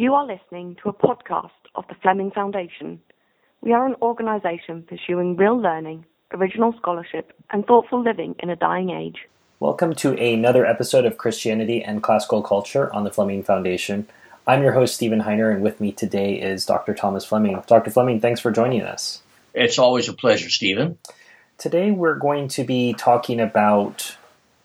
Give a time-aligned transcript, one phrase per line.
[0.00, 3.00] You are listening to a podcast of the Fleming Foundation.
[3.62, 8.90] We are an organization pursuing real learning, original scholarship, and thoughtful living in a dying
[8.90, 9.26] age.
[9.58, 14.06] Welcome to another episode of Christianity and Classical Culture on the Fleming Foundation.
[14.46, 16.94] I'm your host, Stephen Heiner, and with me today is Dr.
[16.94, 17.60] Thomas Fleming.
[17.66, 17.90] Dr.
[17.90, 19.22] Fleming, thanks for joining us.
[19.52, 20.96] It's always a pleasure, Stephen.
[21.58, 24.16] Today we're going to be talking about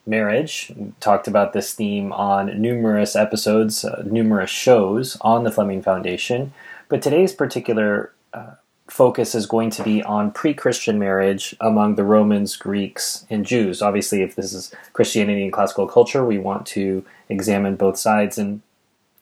[0.06, 0.72] marriage.
[0.76, 6.54] We talked about this theme on numerous episodes, uh, numerous shows on the Fleming Foundation.
[6.90, 8.56] But today's particular uh,
[8.88, 13.82] focus is going to be on pre Christian marriage among the Romans, Greeks, and Jews.
[13.82, 18.38] Obviously, if this is Christianity and classical culture, we want to examine both sides.
[18.38, 18.62] And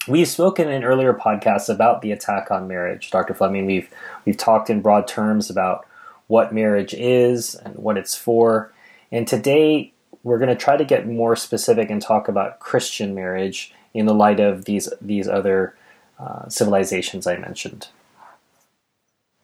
[0.08, 3.12] we've spoken in earlier podcasts about the attack on marriage.
[3.12, 3.34] Dr.
[3.34, 3.90] Fleming, we've,
[4.26, 5.86] we've talked in broad terms about
[6.28, 8.74] what marriage is and what it's for.
[9.12, 9.94] And today,
[10.24, 14.14] we're going to try to get more specific and talk about Christian marriage in the
[14.14, 15.76] light of these these other
[16.20, 17.88] uh, civilizations I mentioned.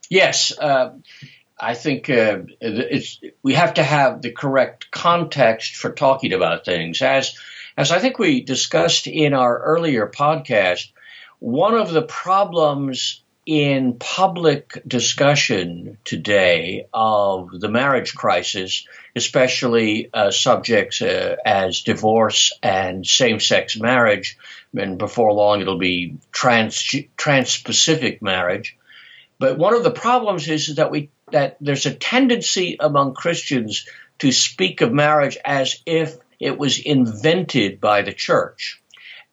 [0.09, 0.93] Yes, uh,
[1.59, 2.39] I think uh,
[3.43, 7.01] we have to have the correct context for talking about things.
[7.01, 7.37] As
[7.75, 10.91] as I think we discussed in our earlier podcast,
[11.39, 21.01] one of the problems in public discussion today of the marriage crisis, especially uh, subjects
[21.01, 24.37] uh, as divorce and same-sex marriage,
[24.77, 28.77] and before long it'll be trans trans-Pacific marriage.
[29.39, 33.87] But one of the problems is that we that there's a tendency among Christians
[34.19, 38.81] to speak of marriage as if it was invented by the church.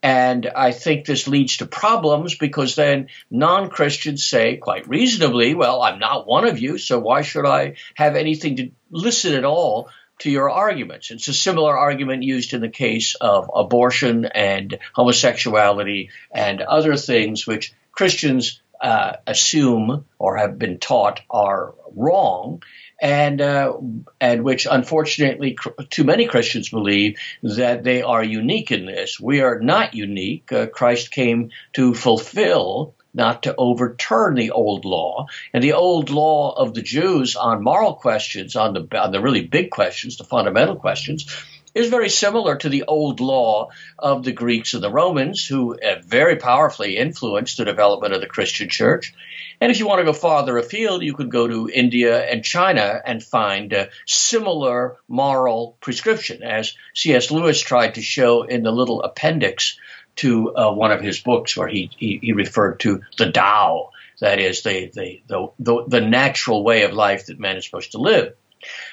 [0.05, 5.81] And I think this leads to problems because then non Christians say, quite reasonably, well,
[5.81, 9.89] I'm not one of you, so why should I have anything to listen at all
[10.19, 11.11] to your arguments?
[11.11, 17.47] It's a similar argument used in the case of abortion and homosexuality and other things
[17.47, 22.63] which Christians uh, assume or have been taught are wrong
[23.05, 23.77] and uh,
[24.19, 25.59] and which unfortunately
[25.91, 29.21] too many Christians believe that they are unique in this.
[29.21, 30.51] We are not unique.
[30.51, 35.27] Uh, Christ came to fulfill not to overturn the old law.
[35.53, 39.47] And the old law of the Jews on moral questions, on the on the really
[39.47, 41.27] big questions, the fundamental questions,
[41.75, 46.37] is very similar to the old law of the Greeks and the Romans, who very
[46.37, 49.13] powerfully influenced the development of the Christian church.
[49.61, 53.01] And if you want to go farther afield, you could go to India and China
[53.05, 57.31] and find a similar moral prescription, as C.S.
[57.31, 59.79] Lewis tried to show in the little appendix
[60.17, 64.39] to uh, one of his books, where he, he, he referred to the Tao, that
[64.39, 68.35] is, the, the, the, the natural way of life that man is supposed to live.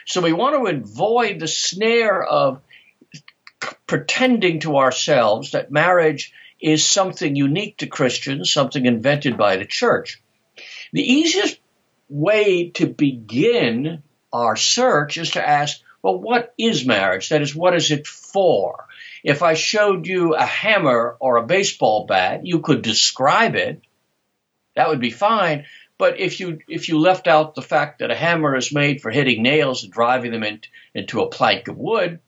[0.06, 2.62] So we want to avoid the snare of
[3.88, 10.22] pretending to ourselves that marriage is something unique to Christians, something invented by the church.
[10.94, 11.60] The easiest
[12.10, 17.30] way to begin our search is to ask, well, what is marriage?
[17.30, 18.86] That is, what is it for?
[19.24, 23.82] If I showed you a hammer or a baseball bat, you could describe it.
[24.76, 25.66] That would be fine.
[25.98, 29.12] But if you if you left out the fact that a hammer is made for
[29.12, 30.62] hitting nails and driving them in,
[30.96, 32.20] into a plank of wood,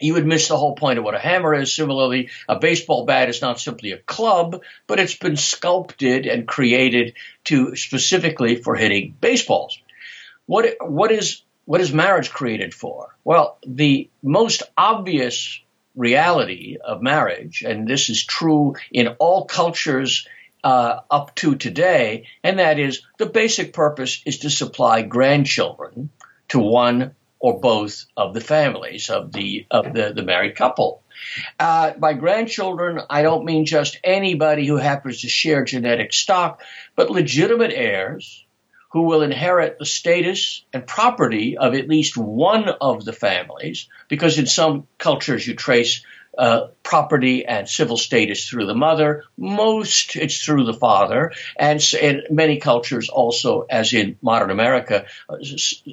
[0.00, 1.74] you would miss the whole point of what a hammer is.
[1.74, 7.14] Similarly, a baseball bat is not simply a club, but it's been sculpted and created
[7.44, 9.78] to specifically for hitting baseballs.
[10.46, 13.14] What what is what is marriage created for?
[13.24, 15.60] Well, the most obvious
[15.94, 20.26] reality of marriage, and this is true in all cultures
[20.64, 26.10] uh, up to today, and that is the basic purpose is to supply grandchildren
[26.48, 31.02] to one or both of the families of the of the, the married couple.
[31.58, 36.62] Uh, by grandchildren, I don't mean just anybody who happens to share genetic stock,
[36.94, 38.44] but legitimate heirs
[38.92, 44.38] who will inherit the status and property of at least one of the families, because
[44.38, 46.04] in some cultures you trace
[46.36, 49.24] uh, property and civil status through the mother.
[49.36, 55.36] Most it's through the father, and in many cultures also, as in modern America, uh,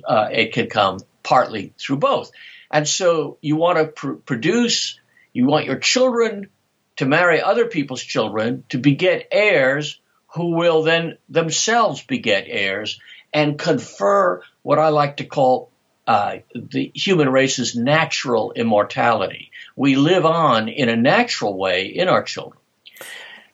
[0.07, 2.31] uh, it can come partly through both.
[2.71, 4.97] And so you want to pr- produce,
[5.33, 6.49] you want your children
[6.95, 13.01] to marry other people's children to beget heirs who will then themselves beget heirs
[13.33, 15.69] and confer what I like to call
[16.07, 19.51] uh, the human race's natural immortality.
[19.75, 22.61] We live on in a natural way in our children.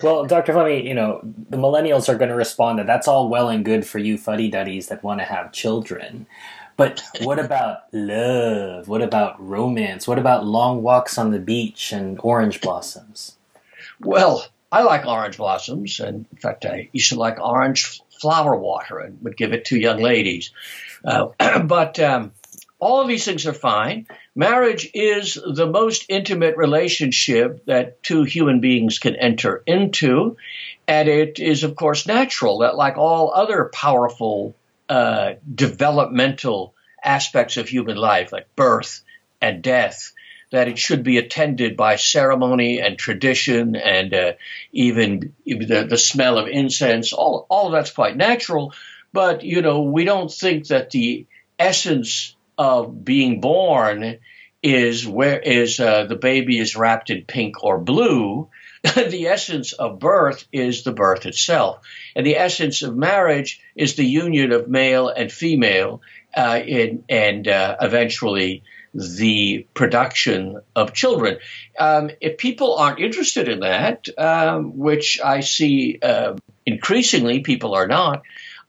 [0.03, 0.53] Well, Dr.
[0.53, 3.87] Fleming, you know, the millennials are going to respond that that's all well and good
[3.87, 6.27] for you fuddy duddies that want to have children.
[6.75, 8.87] But what about love?
[8.87, 10.07] What about romance?
[10.07, 13.37] What about long walks on the beach and orange blossoms?
[13.99, 18.99] Well, I like orange blossoms, and in fact, I used to like orange flower water
[18.99, 20.51] and would give it to young ladies.
[21.05, 21.27] Uh,
[21.63, 22.31] but um,
[22.79, 24.07] all of these things are fine.
[24.35, 30.37] Marriage is the most intimate relationship that two human beings can enter into.
[30.87, 34.55] And it is, of course, natural that, like all other powerful
[34.93, 39.01] uh, developmental aspects of human life, like birth
[39.41, 40.13] and death,
[40.51, 44.33] that it should be attended by ceremony and tradition and uh,
[44.71, 47.11] even the, the smell of incense.
[47.11, 48.71] All, all of that's quite natural.
[49.11, 51.25] But, you know, we don't think that the
[51.57, 54.19] essence of being born
[54.61, 58.47] is where is uh, the baby is wrapped in pink or blue.
[58.95, 61.79] the essence of birth is the birth itself.
[62.15, 66.01] And the essence of marriage is the union of male and female
[66.35, 68.63] uh, in, and uh, eventually
[68.93, 71.39] the production of children.
[71.79, 77.87] Um, if people aren't interested in that, um, which I see uh, increasingly people are
[77.87, 78.23] not,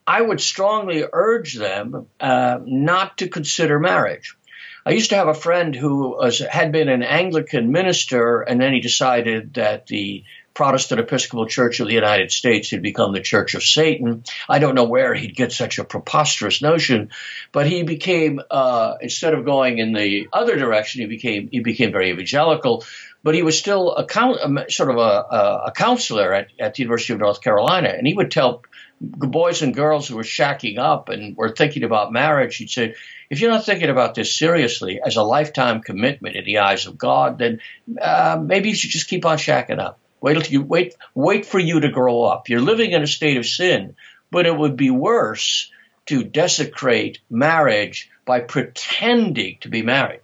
[0.07, 4.37] I would strongly urge them uh, not to consider marriage.
[4.87, 8.73] I used to have a friend who was, had been an Anglican minister, and then
[8.73, 13.55] he decided that the Protestant Episcopal Church of the United States had become the Church
[13.55, 14.23] of Satan.
[14.49, 17.11] I don't know where he'd get such a preposterous notion,
[17.51, 21.91] but he became uh, instead of going in the other direction, he became he became
[21.91, 22.85] very evangelical.
[23.25, 27.15] But he was still a, a sort of a, a counselor at, at the University
[27.15, 28.63] of North Carolina, and he would tell
[29.01, 32.57] boys and girls who were shacking up and were thinking about marriage.
[32.57, 32.95] He'd say,
[33.31, 36.99] if you're not thinking about this seriously as a lifetime commitment in the eyes of
[36.99, 37.61] God, then
[38.01, 39.99] uh, maybe you should just keep on shacking up.
[40.21, 42.49] Wait till you wait wait for you to grow up.
[42.49, 43.95] You're living in a state of sin,
[44.31, 45.71] but it would be worse
[46.07, 50.21] to desecrate marriage by pretending to be married.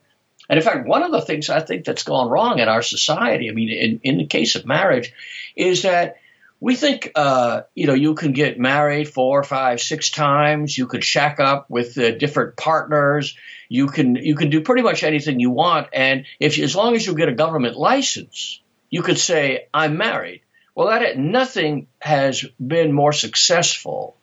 [0.49, 3.49] And in fact, one of the things I think that's gone wrong in our society,
[3.49, 5.13] I mean, in, in the case of marriage,
[5.55, 6.17] is that
[6.61, 10.77] we think, uh, you know, you can get married four, five, six times.
[10.77, 13.37] You could shack up with uh, different partners.
[13.69, 17.07] You can you can do pretty much anything you want, and if as long as
[17.07, 18.61] you get a government license,
[18.91, 20.43] you could say, I'm married.
[20.75, 24.17] Well, that nothing has been more successful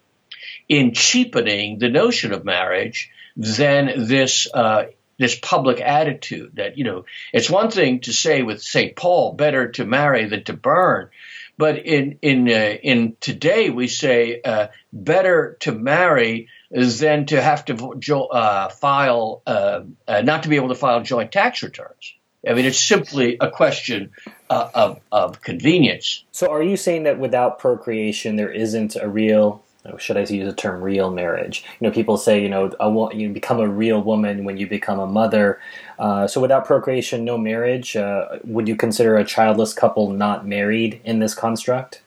[0.70, 4.86] in cheapening the notion of marriage than this uh,
[5.18, 9.72] this public attitude that you know it's one thing to say with Saint Paul, better
[9.72, 11.10] to marry than to burn,
[11.58, 17.66] but in in uh, in today we say uh, better to marry than to have
[17.66, 22.14] to jo- uh, file uh, uh, not to be able to file joint tax returns.
[22.48, 24.12] I mean, it's simply a question
[24.50, 26.24] uh, of, of convenience.
[26.32, 29.64] So, are you saying that without procreation, there isn't a real,
[29.98, 31.64] should I use the term real marriage?
[31.80, 35.00] You know, people say, you know, a, you become a real woman when you become
[35.00, 35.60] a mother.
[35.98, 37.96] Uh, so, without procreation, no marriage.
[37.96, 42.02] Uh, would you consider a childless couple not married in this construct?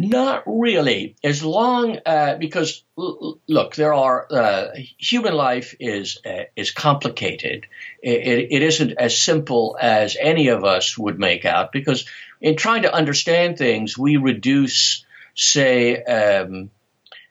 [0.00, 1.16] Not really.
[1.24, 4.66] As long uh, because look, there are uh,
[4.96, 7.66] human life is uh, is complicated.
[8.00, 11.72] It, it isn't as simple as any of us would make out.
[11.72, 12.06] Because
[12.40, 15.04] in trying to understand things, we reduce,
[15.38, 16.02] say.
[16.02, 16.70] Um,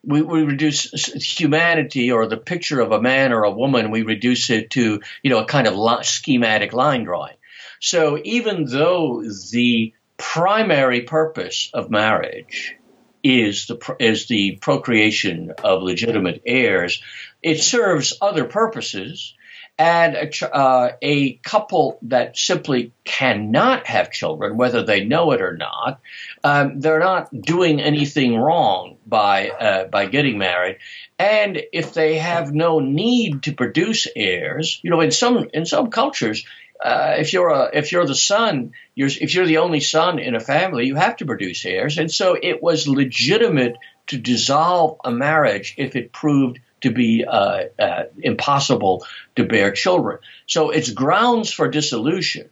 [0.04, 0.92] we, we, reduce
[1.38, 5.30] humanity or the picture of a man or a woman, we reduce it to, you
[5.30, 7.36] know, a kind of schematic line drawing.
[7.82, 12.76] So even though the primary purpose of marriage
[13.24, 17.02] is the is the procreation of legitimate heirs.
[17.42, 19.34] It serves other purposes,
[19.78, 25.56] and a, uh, a, couple that simply cannot have children, whether they know it or
[25.56, 26.00] not,
[26.44, 30.78] um, they're not doing anything wrong by uh, by getting married.
[31.20, 35.92] And if they have no need to produce heirs, you know, in some in some
[35.92, 36.46] cultures,
[36.84, 40.34] uh, if you're a if you're the son, you're if you're the only son in
[40.34, 43.76] a family, you have to produce heirs, and so it was legitimate
[44.08, 49.06] to dissolve a marriage if it proved to be uh, uh, impossible
[49.36, 50.20] to bear children.
[50.46, 52.50] So it's grounds for dissolution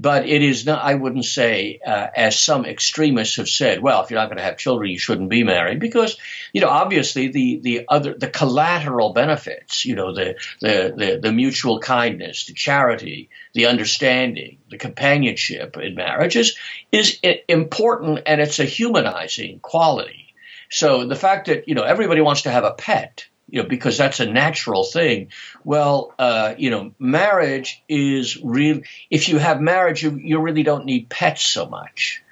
[0.00, 4.10] but it is not, I wouldn't say, uh, as some extremists have said, well, if
[4.10, 5.80] you're not going to have children, you shouldn't be married.
[5.80, 6.16] Because,
[6.52, 11.32] you know, obviously the, the other, the collateral benefits, you know, the, the, the, the
[11.32, 16.56] mutual kindness, the charity, the understanding, the companionship in marriage is,
[16.92, 20.27] is important and it's a humanizing quality.
[20.70, 23.96] So the fact that, you know, everybody wants to have a pet, you know, because
[23.96, 25.28] that's a natural thing.
[25.64, 28.80] Well, uh, you know, marriage is real.
[29.10, 32.22] If you have marriage, you, you really don't need pets so much.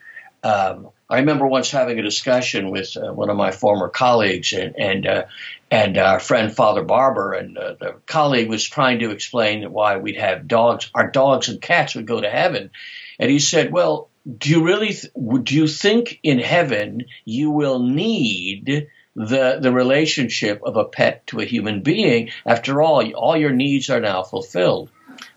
[0.42, 4.76] Um, I remember once having a discussion with uh, one of my former colleagues and
[4.76, 5.24] and, uh,
[5.70, 10.18] and our friend Father Barber, and uh, the colleague was trying to explain why we'd
[10.18, 10.90] have dogs.
[10.94, 12.70] Our dogs and cats would go to heaven,
[13.18, 14.96] and he said, "Well, do you really
[15.42, 21.40] do you think in heaven you will need the the relationship of a pet to
[21.40, 22.30] a human being?
[22.44, 24.90] After all, all your needs are now fulfilled.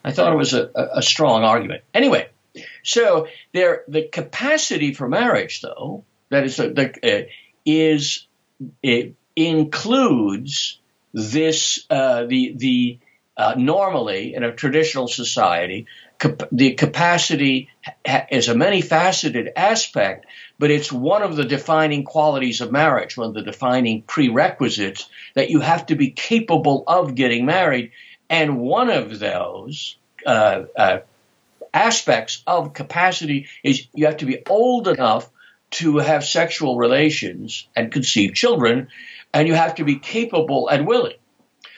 [0.04, 1.84] I thought it was a, a strong argument.
[1.94, 2.30] Anyway,
[2.84, 7.30] so there the capacity for marriage, though, that is the, uh,
[7.66, 8.26] is
[8.82, 10.80] it includes
[11.14, 13.00] this uh, the the
[13.38, 15.86] uh, normally in a traditional society
[16.52, 17.70] the capacity
[18.32, 20.26] is a many faceted aspect,
[20.58, 25.50] but it's one of the defining qualities of marriage, one of the defining prerequisites that
[25.50, 27.92] you have to be capable of getting married,
[28.30, 29.96] and one of those.
[30.26, 31.00] Uh, uh
[31.74, 35.30] aspects of capacity is you have to be old enough
[35.72, 38.88] to have sexual relations and conceive children,
[39.34, 41.18] and you have to be capable and willing.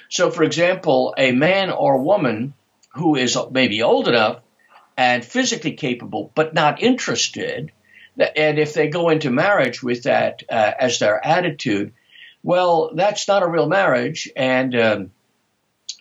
[0.10, 2.54] So, for example, a man or woman
[2.94, 4.42] who is maybe old enough
[4.98, 7.72] and physically capable but not interested,
[8.18, 11.94] and if they go into marriage with that uh, as their attitude,
[12.44, 14.30] well, that's not a real marriage.
[14.36, 15.12] And um,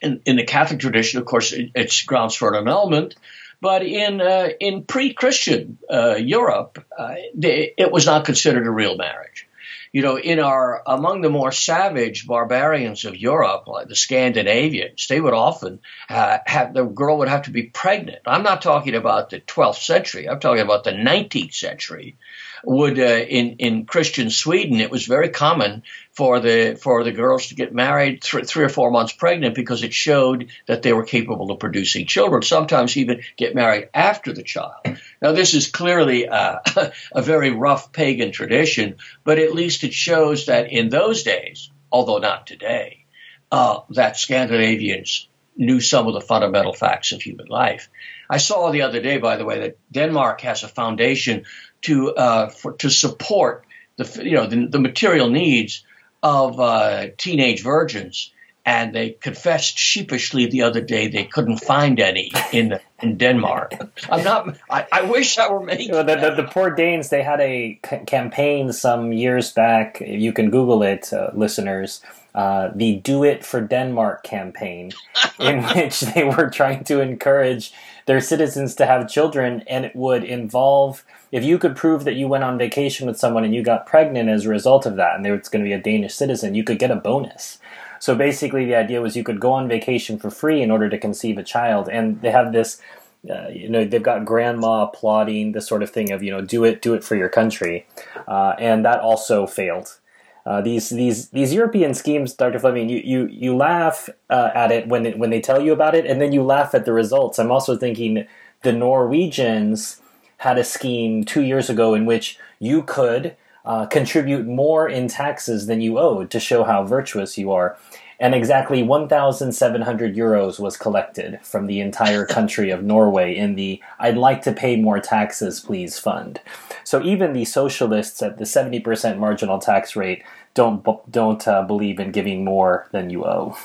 [0.03, 3.15] in, in, the Catholic tradition, of course, it, it's grounds for an annulment.
[3.61, 9.47] But in uh, in pre-Christian uh, Europe, uh, it was not considered a real marriage.
[9.93, 15.21] You know, in our among the more savage barbarians of Europe, like the Scandinavians, they
[15.21, 18.21] would often uh, have the girl would have to be pregnant.
[18.25, 20.29] I'm not talking about the 12th century.
[20.29, 22.17] I'm talking about the 19th century
[22.65, 27.49] would uh, in in Christian Sweden it was very common for the for the girls
[27.49, 31.05] to get married th- three or four months pregnant because it showed that they were
[31.05, 32.43] capable of producing children.
[32.43, 34.99] Sometimes even get married after the child.
[35.23, 40.73] Now this is clearly a very rough pagan tradition, but at least it shows that
[40.73, 43.05] in those days, although not today,
[43.53, 47.91] uh, that Scandinavians knew some of the fundamental facts of human life.
[48.29, 51.45] I saw the other day, by the way, that Denmark has a foundation
[51.83, 53.65] to uh, for, to support
[53.97, 55.85] the you know the, the material needs
[56.23, 58.33] of uh, teenage virgins.
[58.67, 63.73] And they confessed sheepishly the other day they couldn't find any in in Denmark.
[64.09, 64.59] I'm not.
[64.69, 65.93] I, I wish I were making.
[65.93, 67.09] the, the, the, poor Danes.
[67.09, 70.01] They had a c- campaign some years back.
[70.01, 72.03] You can Google it, uh, listeners.
[72.35, 74.93] Uh, the "Do It for Denmark" campaign,
[75.39, 77.73] in which they were trying to encourage
[78.05, 82.29] their citizens to have children, and it would involve if you could prove that you
[82.29, 85.25] went on vacation with someone and you got pregnant as a result of that, and
[85.25, 87.59] there was going to be a Danish citizen, you could get a bonus.
[87.99, 90.99] So basically, the idea was you could go on vacation for free in order to
[90.99, 92.81] conceive a child, and they have this.
[93.29, 96.65] Uh, you know they've got grandma applauding the sort of thing of you know do
[96.65, 97.87] it do it for your country
[98.27, 99.99] uh, and that also failed
[100.47, 102.59] uh, these these these European schemes, Dr.
[102.59, 105.95] Fleming, you you you laugh uh, at it when it, when they tell you about
[105.95, 107.39] it, and then you laugh at the results.
[107.39, 108.27] I'm also thinking
[108.63, 110.01] the Norwegians
[110.41, 115.67] had a scheme two years ago in which you could uh, contribute more in taxes
[115.67, 117.77] than you owed to show how virtuous you are.
[118.19, 124.17] And exactly 1,700 euros was collected from the entire country of Norway in the I'd
[124.17, 126.41] like to pay more taxes, please fund.
[126.85, 130.23] So even the socialists at the 70% marginal tax rate
[130.55, 133.59] don't, don't uh, believe in giving more than you owe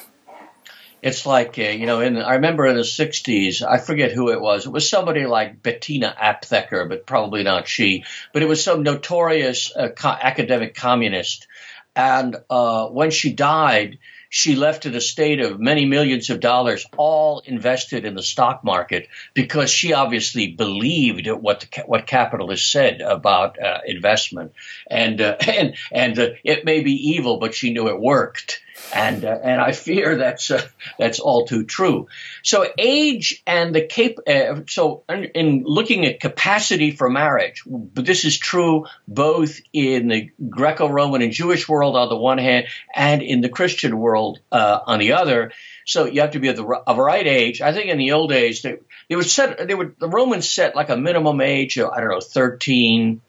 [1.05, 4.41] it's like uh, you know in I remember in the 60s I forget who it
[4.41, 4.65] was.
[4.65, 8.03] It was somebody like Bettina Aptheker but probably not she.
[8.33, 11.47] But it was some notorious uh, co- academic communist.
[11.95, 17.39] And uh, when she died she left an estate of many millions of dollars, all
[17.45, 23.57] invested in the stock market, because she obviously believed what the, what capitalists said about
[23.62, 24.51] uh, investment,
[24.89, 28.59] and uh, and and uh, it may be evil, but she knew it worked
[28.94, 30.65] and uh, and I fear that's uh,
[31.00, 32.08] that's all too true.
[32.44, 34.12] So age and the cap.
[34.27, 41.22] Uh, so in looking at capacity for marriage, this is true both in the Greco-Roman
[41.22, 45.13] and Jewish world on the one hand, and in the Christian world uh, on the
[45.13, 45.51] other.
[45.86, 47.62] So you have to be of the of right age.
[47.62, 48.77] I think in the old days they
[49.10, 52.10] they would set they would the Romans set like a minimum age of I don't
[52.10, 53.22] know thirteen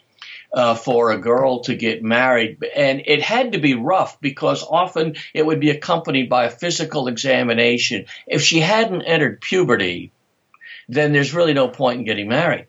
[0.56, 2.64] uh, for a girl to get married.
[2.74, 7.08] And it had to be rough because often it would be accompanied by a physical
[7.08, 8.06] examination.
[8.26, 10.12] If she hadn't entered puberty,
[10.88, 12.66] then there's really no point in getting married.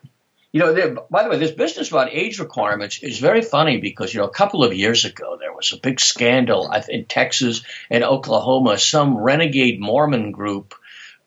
[0.52, 4.14] You know, there, by the way, this business about age requirements is very funny because,
[4.14, 8.04] you know, a couple of years ago, there was a big scandal in Texas and
[8.04, 8.78] Oklahoma.
[8.78, 10.74] Some renegade Mormon group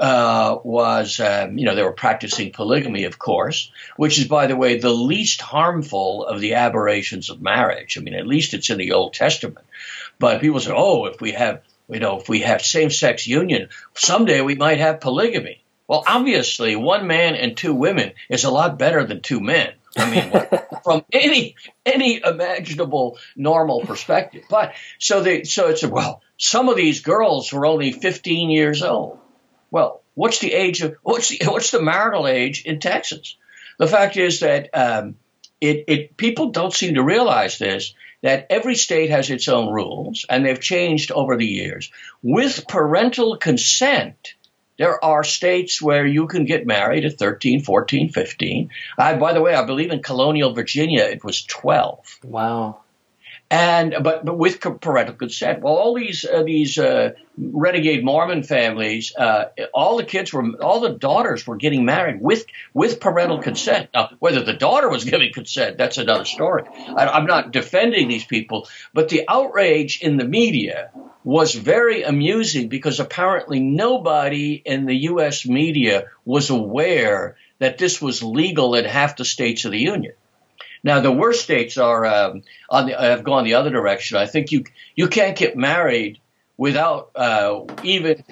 [0.00, 4.57] uh, was, um, you know, they were practicing polygamy, of course, which is, by the
[4.57, 7.99] way, the least harmful of the aberrations of marriage.
[7.99, 9.66] I mean, at least it's in the Old Testament.
[10.19, 14.40] But people say, oh, if we have, you know, if we have same-sex union, someday
[14.40, 15.62] we might have polygamy.
[15.87, 19.73] Well, obviously, one man and two women is a lot better than two men.
[19.99, 20.33] I mean,
[20.85, 24.45] from any any imaginable normal perspective.
[24.49, 29.19] But so they so it's well, some of these girls were only 15 years old.
[29.70, 33.36] Well, what's the age of what's the what's the marital age in Texas?
[33.78, 35.16] The fact is that um,
[35.60, 40.26] it, it people don't seem to realize this that every state has its own rules
[40.28, 41.90] and they've changed over the years.
[42.22, 44.34] With parental consent,
[44.76, 48.70] there are states where you can get married at 13, 14, 15.
[48.98, 52.18] I, by the way, I believe in colonial Virginia it was 12.
[52.22, 52.80] Wow
[53.50, 55.61] and but but with parental consent.
[55.61, 60.80] Well, all these uh, these uh, renegade Mormon families, uh, all the kids were, all
[60.80, 63.90] the daughters were getting married with with parental consent.
[63.92, 66.62] Now, whether the daughter was giving consent, that's another story.
[66.97, 70.90] I, am not defending these people, but the outrage in the media
[71.25, 75.45] was very amusing because apparently nobody in the U.S.
[75.45, 80.12] media was aware that this was legal in half the states of the union.
[80.82, 84.16] Now, the worst states are um, on the, have gone the other direction.
[84.16, 86.18] I think you you can't get married
[86.56, 88.25] without uh, even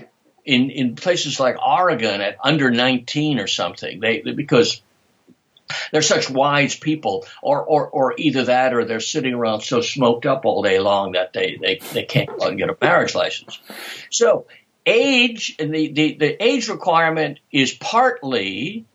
[0.44, 4.00] in in places like Oregon at under 19 or something.
[4.00, 4.80] They because
[5.92, 10.26] they're such wise people, or, or, or either that or they're sitting around so smoked
[10.26, 13.58] up all day long that they, they, they can't get a marriage license.
[14.10, 14.46] So
[14.86, 18.86] age, the, the, the age requirement is partly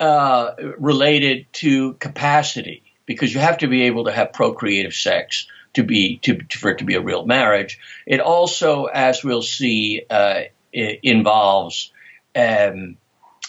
[0.00, 5.84] uh, related to capacity because you have to be able to have procreative sex to
[5.84, 7.78] be to, for it to be a real marriage.
[8.06, 10.42] It also, as we'll see, uh,
[10.72, 11.92] involves
[12.34, 12.96] um,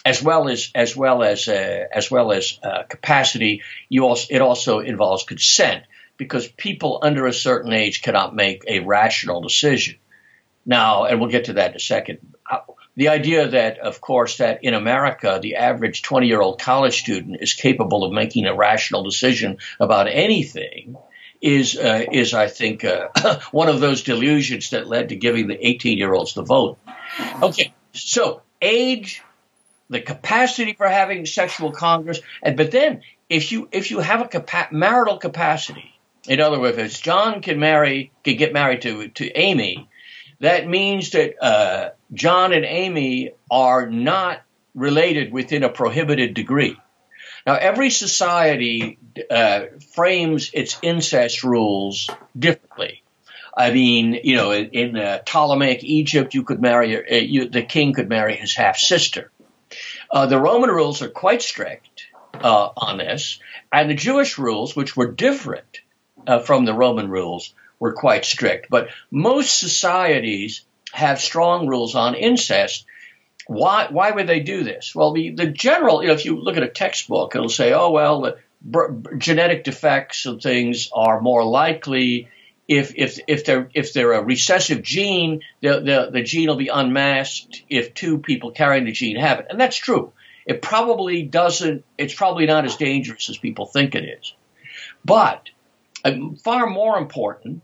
[0.04, 3.62] as well as as well as uh, as well as uh, capacity.
[3.88, 5.84] You also it also involves consent
[6.16, 9.96] because people under a certain age cannot make a rational decision.
[10.64, 12.18] Now, and we'll get to that in a second
[12.96, 17.38] the idea that, of course, that in America, the average 20 year old college student
[17.40, 20.96] is capable of making a rational decision about anything
[21.40, 23.08] is, uh, is I think, uh,
[23.50, 26.78] one of those delusions that led to giving the 18 year olds the vote.
[27.42, 29.22] Okay, so age,
[29.90, 34.28] the capacity for having sexual congress, and but then if you if you have a
[34.28, 39.30] capa- marital capacity, in other words, if John can marry, can get married to to
[39.32, 39.88] Amy,
[40.42, 44.42] that means that uh, John and Amy are not
[44.74, 46.76] related within a prohibited degree.
[47.46, 48.98] Now, every society
[49.30, 53.04] uh, frames its incest rules differently.
[53.56, 57.62] I mean, you know, in, in uh, Ptolemaic Egypt, you could marry uh, you, the
[57.62, 59.30] king could marry his half sister.
[60.10, 63.38] Uh, the Roman rules are quite strict uh, on this,
[63.72, 65.80] and the Jewish rules, which were different
[66.44, 68.70] from the Roman rules, were quite strict.
[68.70, 72.86] But most societies have strong rules on incest.
[73.48, 74.94] Why, why would they do this?
[74.94, 77.90] Well, the, the general, you know, if you look at a textbook, it'll say, oh,
[77.90, 82.28] well, the b- genetic defects and things are more likely
[82.68, 86.68] if, if, if, they're, if they're a recessive gene, the, the, the gene will be
[86.68, 89.46] unmasked if two people carrying the gene have it.
[89.50, 90.12] And that's true.
[90.46, 94.34] It probably doesn't, it's probably not as dangerous as people think it is.
[95.04, 95.48] But
[96.04, 96.12] uh,
[96.44, 97.62] far more important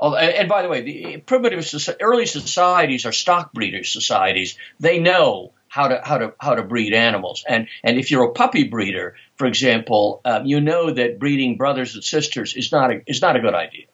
[0.00, 1.66] and by the way, the primitive
[2.00, 4.58] early societies are stock breeders societies.
[4.78, 7.44] They know how to how to how to breed animals.
[7.46, 11.94] And and if you're a puppy breeder, for example, um, you know that breeding brothers
[11.94, 13.86] and sisters is not a is not a good idea.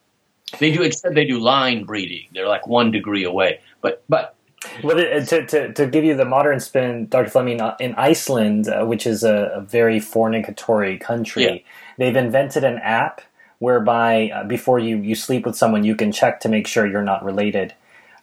[0.59, 2.29] They do instead they do line breeding.
[2.33, 3.61] They're like one degree away.
[3.81, 4.37] But but
[4.83, 7.31] well, to, to, to give you the modern spin, Dr.
[7.31, 11.59] Fleming, uh, in Iceland, uh, which is a, a, very fornicatory country, yeah.
[11.99, 13.23] they've invented an app
[13.63, 17.01] whereby uh, before you, you sleep with someone, you can check to make sure you're
[17.01, 17.73] not related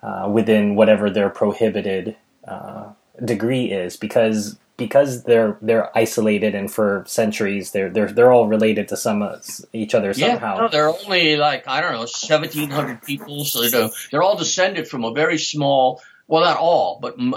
[0.03, 2.89] uh, within whatever their prohibited uh,
[3.23, 8.87] degree is, because because they're they're isolated and for centuries they're they're they're all related
[8.89, 9.23] to some
[9.71, 10.55] each other somehow.
[10.55, 14.37] Yeah, no, they're only like I don't know, seventeen hundred people, so they're, they're all
[14.37, 17.33] descended from a very small well, not all, but an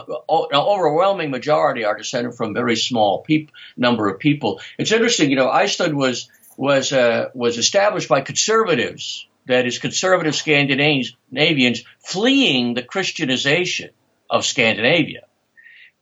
[0.52, 4.60] overwhelming majority are descended from very small peop- number of people.
[4.76, 10.34] It's interesting, you know, Iceland was was uh, was established by conservatives, that is, conservative
[10.34, 13.90] Scandinavians fleeing the Christianization
[14.28, 15.22] of Scandinavia,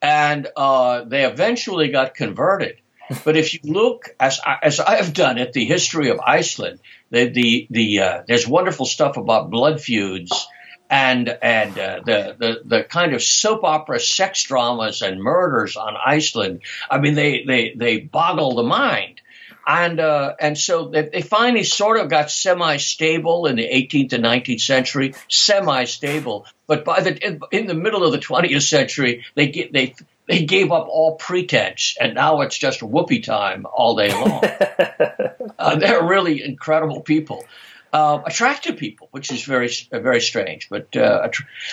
[0.03, 2.77] and uh, they eventually got converted.
[3.25, 6.79] But if you look, as I, as I have done at the history of Iceland,
[7.11, 10.47] the the, the uh, there's wonderful stuff about blood feuds
[10.89, 15.95] and and uh, the, the the kind of soap opera sex dramas and murders on
[16.05, 16.63] Iceland.
[16.91, 19.21] I mean, they they they boggle the mind
[19.67, 24.25] and uh, and so they, they, finally sort of got semi-stable in the 18th and
[24.25, 26.47] 19th century, semi-stable.
[26.67, 29.95] But by the in, in the middle of the 20th century, they get they
[30.27, 34.43] they gave up all pretense, and now it's just whoopee time all day long.
[35.59, 37.45] uh, they're really incredible people
[37.93, 40.69] uh, attractive people, which is very very strange.
[40.69, 41.29] But uh,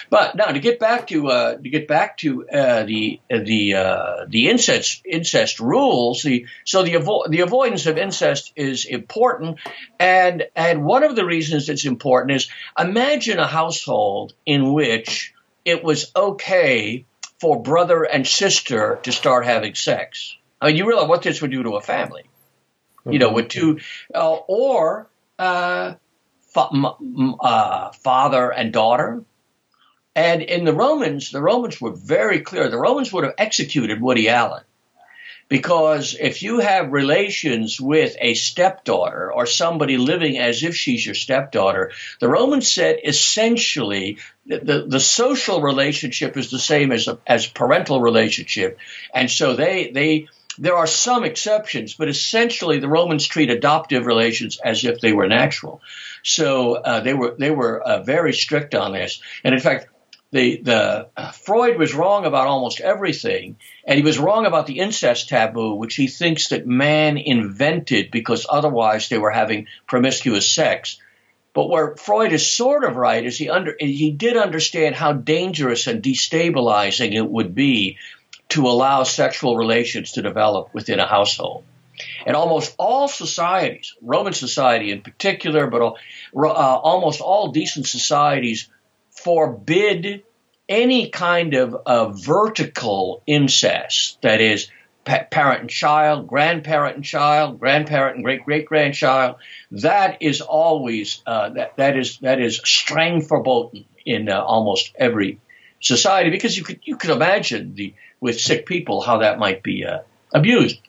[0.10, 4.26] but now to get back to uh, to get back to uh, the the uh,
[4.28, 6.24] the incest incest rules.
[6.24, 9.60] The so the avo- the avoidance of incest is important,
[10.00, 15.34] and and one of the reasons it's important is imagine a household in which
[15.66, 17.06] it was okay
[17.40, 20.36] for brother and sister to start having sex.
[20.60, 22.24] I mean, you realize what this would do to a family.
[23.10, 23.80] You know, with two,
[24.14, 25.08] uh, or
[25.40, 25.94] uh,
[26.56, 29.24] uh, father and daughter.
[30.16, 32.70] And in the Romans, the Romans were very clear.
[32.70, 34.64] The Romans would have executed Woody Allen.
[35.50, 41.16] Because if you have relations with a stepdaughter or somebody living as if she's your
[41.16, 47.20] stepdaughter, the Romans said essentially the, the, the social relationship is the same as a,
[47.26, 48.78] as parental relationship.
[49.14, 54.60] And so they, they, there are some exceptions, but essentially the Romans treat adoptive relations
[54.63, 55.82] as if they were natural.
[56.24, 59.88] So uh, they were they were uh, very strict on this, and in fact,
[60.32, 64.80] the the uh, Freud was wrong about almost everything, and he was wrong about the
[64.80, 71.00] incest taboo, which he thinks that man invented because otherwise they were having promiscuous sex.
[71.54, 75.88] But where Freud is sort of right is he under he did understand how dangerous
[75.88, 77.98] and destabilizing it would be
[78.50, 81.64] to allow sexual relations to develop within a household.
[82.26, 88.70] And almost all societies, Roman society in particular, but uh, almost all decent societies,
[89.10, 90.24] forbid
[90.70, 94.70] any kind of vertical incest, that is,
[95.08, 99.38] pa- parent and child, grandparent and child, grandparent and great great grandchild.
[99.72, 105.40] That is always uh, that that is that is strength verboten in uh, almost every
[105.80, 109.86] society because you could you could imagine the with sick people how that might be
[109.86, 110.00] uh,
[110.34, 110.80] abused.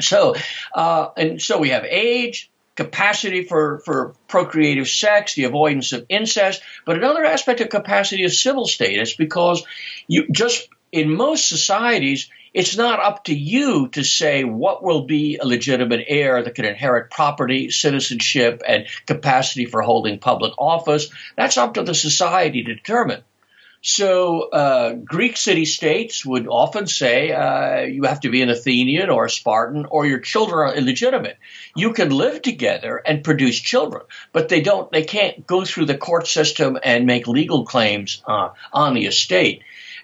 [0.00, 0.34] So,
[0.74, 6.62] uh, and so we have age, capacity for, for procreative sex, the avoidance of incest,
[6.86, 9.64] but another aspect of capacity is civil status because
[10.08, 15.36] you just in most societies, it's not up to you to say what will be
[15.36, 21.10] a legitimate heir that can inherit property, citizenship, and capacity for holding public office.
[21.36, 23.22] That's up to the society to determine.
[23.82, 29.08] So uh, Greek city states would often say uh, you have to be an Athenian
[29.08, 31.38] or a Spartan or your children are illegitimate.
[31.74, 34.92] You can live together and produce children, but they don't.
[34.92, 39.62] They can't go through the court system and make legal claims uh, on the estate.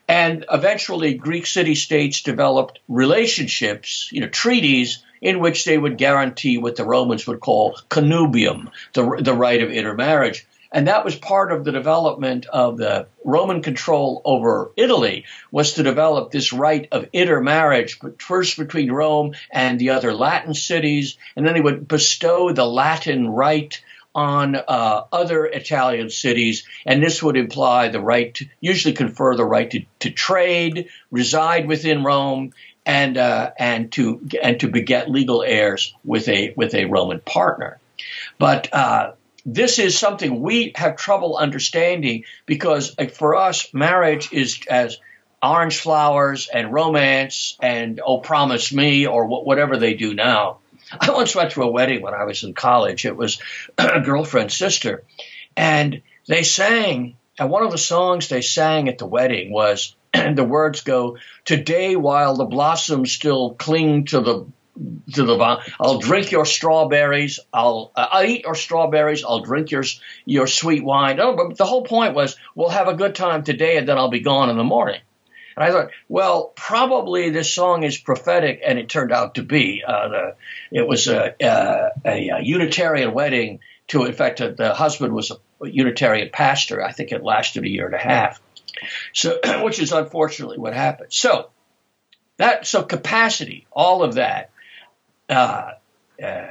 [0.08, 6.56] And eventually, Greek city states developed relationships, you know, treaties in which they would guarantee
[6.58, 10.46] what the Romans would call connubium, the, the right of intermarriage.
[10.76, 15.82] And that was part of the development of the Roman control over Italy was to
[15.82, 21.46] develop this right of intermarriage, but first between Rome and the other Latin cities, and
[21.46, 23.82] then they would bestow the Latin right
[24.14, 29.46] on uh, other Italian cities, and this would imply the right, to, usually confer the
[29.46, 32.52] right to, to trade, reside within Rome,
[32.84, 37.78] and uh, and to and to beget legal heirs with a with a Roman partner.
[38.38, 39.12] But uh,
[39.46, 44.98] this is something we have trouble understanding because for us, marriage is as
[45.40, 50.58] orange flowers and romance and oh, promise me or whatever they do now.
[51.00, 53.06] I once went to a wedding when I was in college.
[53.06, 53.40] It was
[53.78, 55.04] a girlfriend's sister,
[55.56, 57.16] and they sang.
[57.38, 61.18] And one of the songs they sang at the wedding was and the words go,
[61.44, 64.46] Today, while the blossoms still cling to the
[65.12, 65.58] to the vine.
[65.80, 67.40] I'll drink your strawberries.
[67.52, 69.24] I'll uh, I'll eat your strawberries.
[69.24, 69.84] I'll drink your
[70.24, 71.20] your sweet wine.
[71.20, 74.10] Oh, but the whole point was we'll have a good time today, and then I'll
[74.10, 75.00] be gone in the morning.
[75.56, 79.82] And I thought, well, probably this song is prophetic, and it turned out to be.
[79.86, 80.36] Uh, the,
[80.70, 83.60] it was a, a, a, Unitarian wedding.
[83.88, 86.84] To in fact, uh, the husband was a Unitarian pastor.
[86.84, 88.40] I think it lasted a year and a half.
[89.14, 91.12] So, which is unfortunately what happened.
[91.12, 91.48] So
[92.36, 94.50] that so capacity, all of that
[95.28, 95.72] uh,
[96.22, 96.46] uh,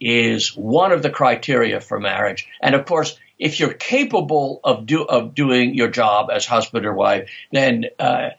[0.00, 2.46] is one of the criteria for marriage.
[2.60, 6.94] And of course, if you're capable of do of doing your job as husband or
[6.94, 8.30] wife, then uh,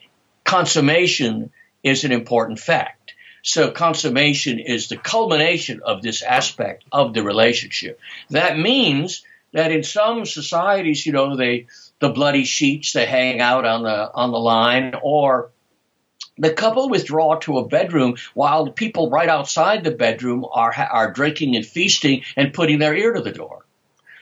[0.43, 1.51] consummation
[1.83, 3.13] is an important fact.
[3.43, 7.99] So consummation is the culmination of this aspect of the relationship.
[8.31, 11.67] That means that in some societies, you know, they
[11.99, 15.51] the bloody sheets they hang out on the on the line, or
[16.37, 21.11] the couple withdraw to a bedroom while the people right outside the bedroom are are
[21.11, 23.65] drinking and feasting and putting their ear to the door.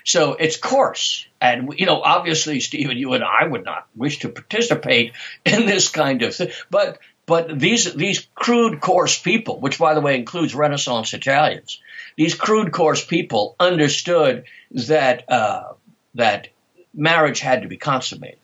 [0.05, 1.27] So it's coarse.
[1.39, 5.13] And, you know, obviously, Stephen, you and I would not wish to participate
[5.45, 6.51] in this kind of thing.
[6.69, 11.81] But But these these crude, coarse people, which by the way includes Renaissance Italians,
[12.17, 15.73] these crude, coarse people understood that uh,
[16.15, 16.49] that
[16.93, 18.39] marriage had to be consummated.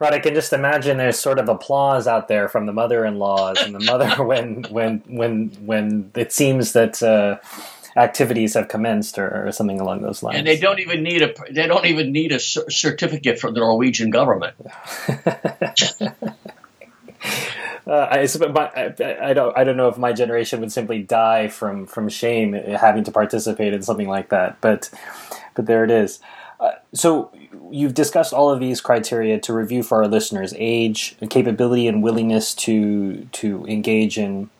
[0.00, 3.74] Right, I can just imagine there's sort of applause out there from the mother-in-laws and
[3.74, 7.36] the mother when when when when it seems that uh,
[7.96, 10.38] activities have commenced or, or, something along those lines.
[10.38, 14.10] And they don't even need a they don't even need a certificate from the Norwegian
[14.10, 14.56] government.
[17.86, 19.58] Uh, I, I, don't.
[19.58, 23.74] I don't know if my generation would simply die from from shame having to participate
[23.74, 24.60] in something like that.
[24.60, 24.90] But
[25.56, 26.20] but there it is.
[26.60, 27.32] Uh, so
[27.70, 32.54] you've discussed all of these criteria to review for our listeners: age, capability, and willingness
[32.56, 34.50] to to engage in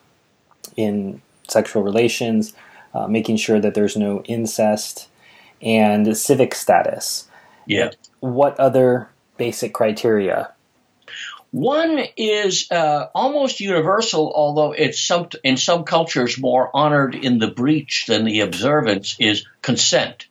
[0.76, 2.52] in sexual relations,
[2.94, 5.08] uh, making sure that there's no incest,
[5.60, 7.28] and civic status.
[7.66, 7.90] Yeah.
[8.20, 10.52] What other basic criteria
[11.50, 17.48] one is uh, almost universal, although it's some, in some cultures more honored in the
[17.48, 20.26] breach than the observance, is consent.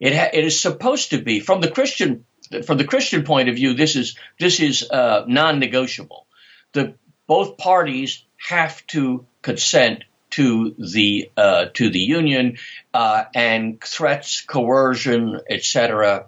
[0.00, 2.24] It, ha- it is supposed to be from the Christian
[2.64, 3.74] from the Christian point of view.
[3.74, 6.26] This is this is uh, non-negotiable.
[6.72, 6.94] The
[7.26, 12.58] both parties have to consent to the uh, to the union,
[12.94, 16.26] uh, and threats, coercion, etc.,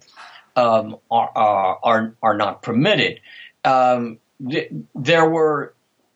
[0.57, 3.21] um, are, are are not permitted
[3.65, 5.75] um, th- there were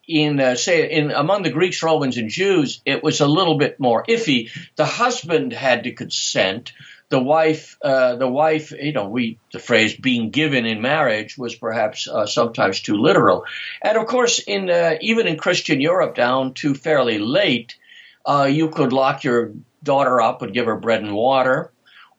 [0.08, 3.78] in uh, say in among the Greeks, Romans, and Jews, it was a little bit
[3.78, 4.50] more iffy.
[4.76, 6.72] The husband had to consent.
[7.12, 11.55] The wife, uh, the wife, you know, we the phrase "being given in marriage" was
[11.55, 13.44] perhaps uh, sometimes too literal,
[13.83, 17.77] and of course, in uh, even in Christian Europe, down to fairly late,
[18.25, 21.70] uh, you could lock your daughter up and give her bread and water,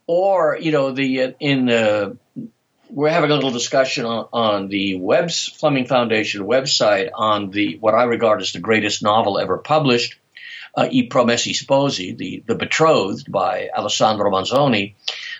[0.05, 2.17] or you know, the uh, in the
[2.93, 7.95] we're having a little discussion on, on the Webs Fleming Foundation website on the what
[7.95, 10.19] I regard as the greatest novel ever published,
[10.75, 14.95] uh, I Promessi Sposi, the the betrothed by Alessandro Manzoni.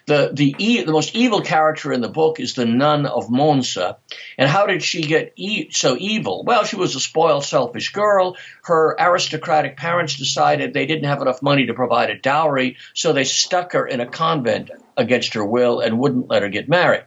[0.06, 3.98] The the e- the most evil character in the book is the nun of Monza,
[4.38, 6.43] and how did she get e- so evil?
[6.46, 8.36] Well, she was a spoiled, selfish girl.
[8.63, 13.24] Her aristocratic parents decided they didn't have enough money to provide a dowry, so they
[13.24, 17.06] stuck her in a convent against her will and wouldn't let her get married.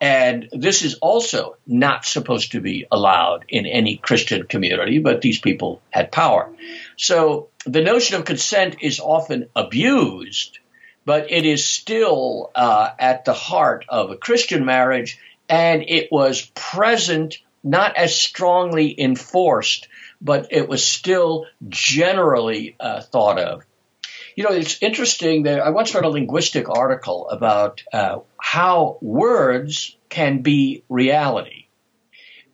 [0.00, 5.40] And this is also not supposed to be allowed in any Christian community, but these
[5.40, 6.50] people had power.
[6.96, 10.58] So the notion of consent is often abused,
[11.04, 16.50] but it is still uh, at the heart of a Christian marriage, and it was
[16.54, 19.88] present, not as strongly enforced,
[20.20, 23.64] but it was still generally uh, thought of.
[24.38, 29.96] You know, it's interesting that I once read a linguistic article about uh, how words
[30.10, 31.66] can be reality.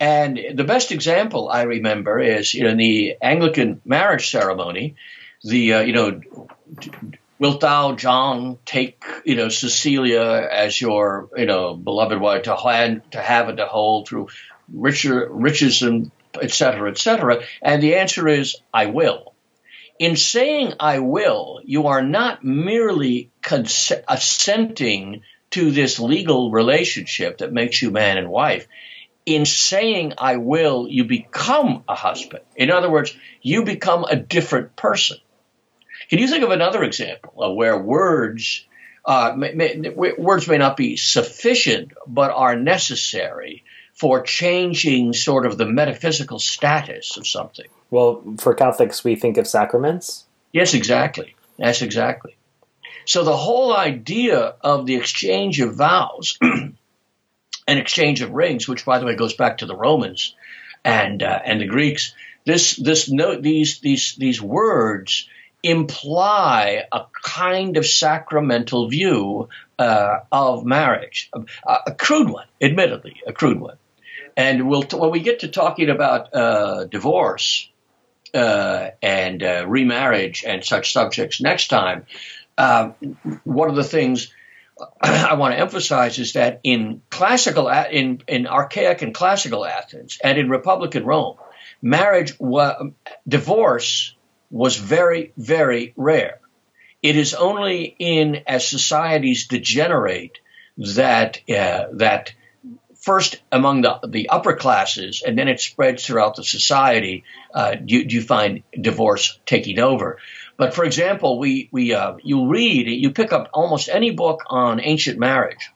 [0.01, 4.94] And the best example I remember is in the Anglican marriage ceremony,
[5.42, 6.23] the, uh, you know,
[7.38, 13.03] wilt thou, John, take, you know, Cecilia as your, you know, beloved wife to, hand,
[13.11, 14.29] to have and to hold through
[14.73, 17.42] richer, riches and et cetera, et cetera?
[17.61, 19.34] And the answer is, I will.
[19.99, 27.53] In saying I will, you are not merely cons- assenting to this legal relationship that
[27.53, 28.67] makes you man and wife.
[29.25, 32.45] In saying I will, you become a husband.
[32.57, 35.19] In other words, you become a different person.
[36.11, 38.67] Can you think of another example of where words
[39.05, 45.57] uh, may, may, words may not be sufficient, but are necessary for changing sort of
[45.57, 47.67] the metaphysical status of something?
[47.91, 50.25] Well, for Catholics, we think of sacraments.
[50.53, 51.37] Yes, exactly.
[51.59, 52.37] That's exactly.
[53.07, 56.77] So the whole idea of the exchange of vows and
[57.67, 60.35] exchange of rings, which by the way goes back to the Romans
[60.85, 65.29] and uh, and the Greeks, this this note these these these words
[65.63, 71.43] imply a kind of sacramental view uh, of marriage, a,
[71.87, 73.77] a, crude one, admittedly, a crude one.
[74.37, 77.68] And we'll t- when we get to talking about uh, divorce,
[78.35, 82.05] uh, and uh, remarriage and such subjects next time,
[82.59, 82.90] uh,
[83.44, 84.33] one of the things
[85.01, 90.37] I want to emphasize is that in classical, in, in archaic and classical Athens and
[90.37, 91.37] in Republican Rome,
[91.81, 92.90] marriage, wa-
[93.27, 94.16] divorce
[94.51, 96.40] was very, very rare.
[97.03, 100.38] It is only in as societies degenerate
[100.79, 102.33] that uh, that
[103.05, 107.25] first among the, the upper classes, and then it spreads throughout the society.
[107.53, 110.19] Uh, you, you find divorce taking over.
[110.57, 114.81] But for example, we we uh, you read you pick up almost any book on
[114.81, 115.71] ancient marriage,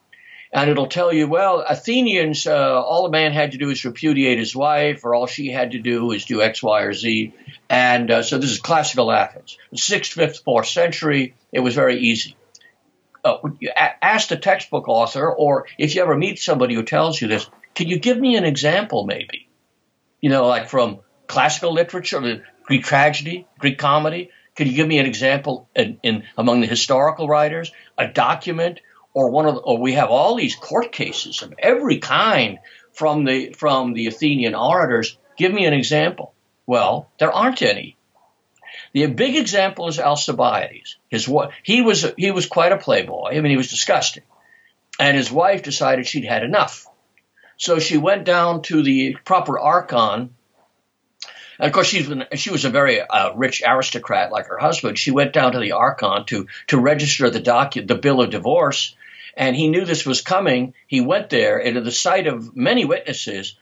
[0.52, 4.38] and it'll tell you, well, Athenians, uh, all a man had to do is repudiate
[4.38, 7.34] his wife, or all she had to do is do X, Y, or Z.
[7.68, 11.34] And uh, so this is classical Athens, sixth, fifth, fourth century.
[11.52, 12.36] It was very easy.
[13.28, 17.48] Uh, ask the textbook author, or if you ever meet somebody who tells you this,
[17.74, 19.48] can you give me an example, maybe?
[20.20, 24.30] You know, like from classical literature, Greek tragedy, Greek comedy.
[24.56, 28.80] Can you give me an example in, in among the historical writers, a document
[29.14, 32.58] or one of the, or we have all these court cases of every kind
[32.92, 35.18] from the from the Athenian orators.
[35.36, 36.34] Give me an example.
[36.66, 37.96] Well, there aren't any.
[38.92, 40.96] The big example is Alcibiades.
[41.08, 41.30] His
[41.62, 43.30] he was he was quite a playboy.
[43.32, 44.24] I mean, he was disgusting,
[44.98, 46.86] and his wife decided she'd had enough.
[47.56, 50.34] So she went down to the proper archon
[51.58, 54.98] and of course, she's she was a very uh, rich aristocrat like her husband.
[54.98, 58.94] She went down to the archon to to register the document, the bill of divorce,
[59.36, 60.74] and he knew this was coming.
[60.86, 63.56] He went there, and in the sight of many witnesses,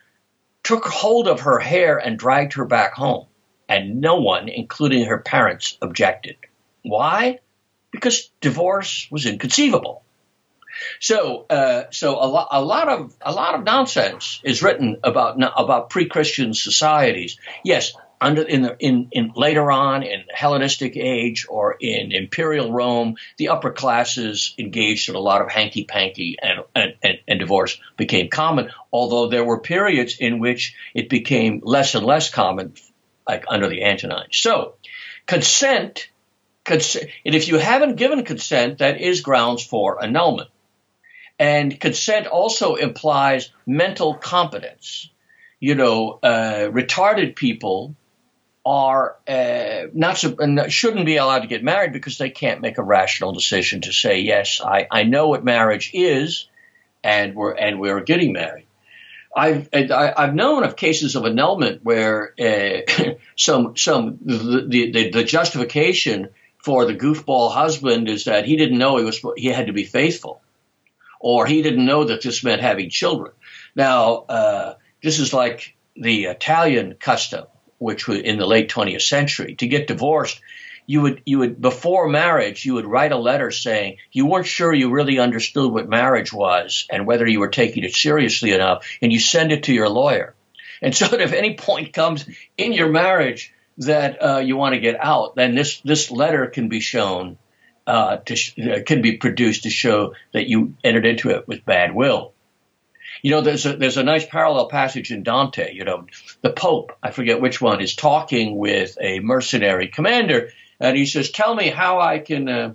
[0.63, 3.27] took hold of her hair and dragged her back home.
[3.69, 6.37] And no one, including her parents, objected.
[6.83, 7.41] Why?
[7.91, 10.03] Because divorce was inconceivable.
[11.01, 15.37] So, uh, so a lot, a lot of a lot of nonsense is written about
[15.57, 17.39] about pre-Christian societies.
[17.65, 23.17] Yes, under in the in, in later on in Hellenistic age or in imperial Rome,
[23.37, 27.79] the upper classes engaged in a lot of hanky panky and, and, and, and, divorce
[27.97, 28.71] became common.
[28.93, 32.75] Although there were periods in which it became less and less common,
[33.27, 34.37] like under the Antonines.
[34.37, 34.75] So
[35.27, 36.09] consent,
[36.65, 40.51] consent and if you haven't given consent, that is grounds for annulment.
[41.39, 45.11] And consent also implies mental competence.
[45.61, 47.95] You know, uh, retarded people
[48.67, 53.33] are uh, not shouldn't be allowed to get married because they can't make a rational
[53.33, 56.49] decision to say yes I, I know what marriage is
[57.05, 58.66] and we're and we're getting married.
[59.37, 66.31] I've I've known of cases of annulment where uh, some some the, the the justification
[66.59, 69.85] for the goofball husband is that he didn't know he was he had to be
[69.85, 70.41] faithful,
[71.21, 73.33] or he didn't know that this meant having children.
[73.75, 77.45] Now uh, this is like the Italian custom
[77.79, 80.41] which was in the late 20th century, to get divorced,
[80.87, 84.73] you would you would before marriage you would write a letter saying you weren't sure
[84.73, 89.13] you really understood what marriage was and whether you were taking it seriously enough, and
[89.13, 90.35] you send it to your lawyer.
[90.81, 94.81] And so, that if any point comes in your marriage that uh, you want to
[94.81, 97.39] get out, then this this letter can be shown
[97.87, 98.35] uh, to
[98.73, 102.33] uh, can be produced to show that you entered into it with bad will.
[103.23, 105.75] You know, there's a, there's a nice parallel passage in Dante.
[105.75, 106.07] You know,
[106.43, 111.31] the Pope, I forget which one, is talking with a mercenary commander, and he says,
[111.31, 112.75] "Tell me how I can." Uh,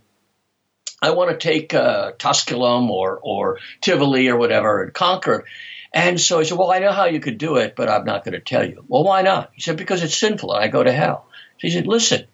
[1.03, 5.45] I want to take uh, Tusculum or or Tivoli or whatever and conquer.
[5.93, 8.23] And so he said, "Well, I know how you could do it, but I'm not
[8.23, 9.51] going to tell you." Well, why not?
[9.53, 11.25] He said, "Because it's sinful, and I go to hell."
[11.59, 12.25] So he said, "Listen,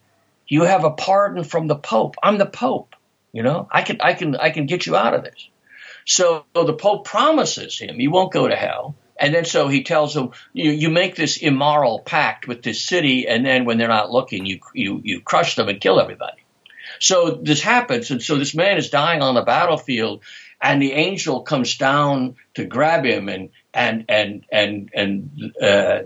[0.47, 2.15] you have a pardon from the Pope.
[2.21, 2.95] I'm the Pope.
[3.31, 5.49] You know, I can I can I can get you out of this."
[6.05, 8.95] So the Pope promises him he won't go to hell.
[9.19, 13.27] And then so he tells them, you, you make this immoral pact with this city,
[13.27, 16.43] and then when they're not looking, you, you, you crush them and kill everybody.
[16.99, 20.23] So this happens, and so this man is dying on the battlefield,
[20.61, 25.99] and the angel comes down to grab him and and and and and uh,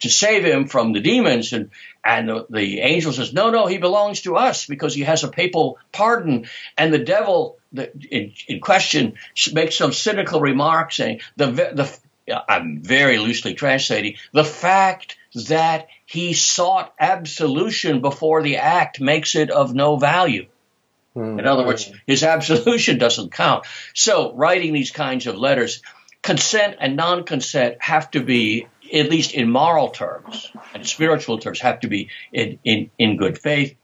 [0.00, 1.70] to save him from the demons and
[2.04, 5.28] and the, the, angel says no no he belongs to us because he has a
[5.28, 6.46] papal pardon
[6.78, 7.58] and the devil
[8.10, 9.14] in, in question
[9.52, 11.98] makes some cynical remark saying the the
[12.48, 19.50] I'm very loosely translating the fact that he sought absolution before the act makes it
[19.50, 20.46] of no value.
[21.14, 23.64] Hmm, in other words, his absolution doesn't count.
[23.94, 25.82] So, writing these kinds of letters,
[26.22, 31.60] consent and non consent have to be, at least in moral terms and spiritual terms,
[31.60, 33.76] have to be in, in, in good faith.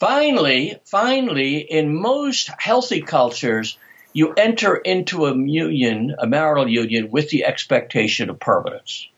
[0.00, 3.78] Finally, finally, in most healthy cultures,
[4.12, 9.08] you enter into a union, a marital union, with the expectation of permanence.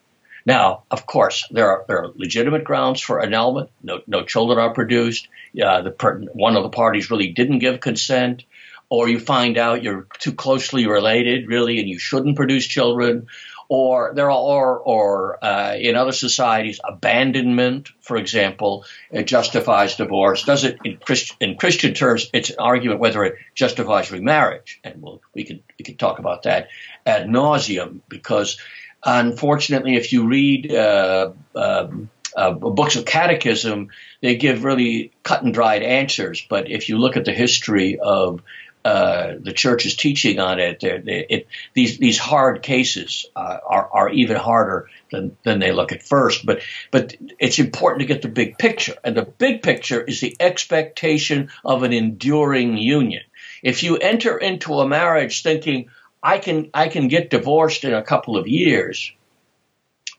[0.47, 3.71] Now, of course, there are, there are legitimate grounds for annulment.
[3.83, 5.29] No, no children are produced.
[5.63, 8.45] Uh, the per- one of the parties really didn't give consent,
[8.89, 13.27] or you find out you're too closely related, really, and you shouldn't produce children.
[13.73, 20.43] Or there are, or, uh, in other societies, abandonment, for example, it justifies divorce.
[20.43, 20.99] Does it in,
[21.39, 22.29] in Christian terms?
[22.33, 26.43] It's an argument whether it justifies remarriage, and we'll, we can we can talk about
[26.43, 26.69] that
[27.07, 28.59] ad nauseum because
[29.03, 31.89] Unfortunately, if you read uh, uh,
[32.37, 33.89] uh, books of catechism,
[34.21, 36.47] they give really cut and dried answers.
[36.49, 38.43] But if you look at the history of
[38.85, 39.53] uh, the
[39.85, 44.89] is teaching on it, they, it these these hard cases uh, are are even harder
[45.11, 46.47] than than they look at first.
[46.47, 50.35] But but it's important to get the big picture, and the big picture is the
[50.41, 53.23] expectation of an enduring union.
[53.63, 55.91] If you enter into a marriage thinking
[56.23, 59.13] I can I can get divorced in a couple of years,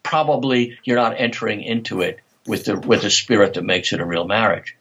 [0.04, 4.06] probably you're not entering into it with the with the spirit that makes it a
[4.06, 4.78] real marriage.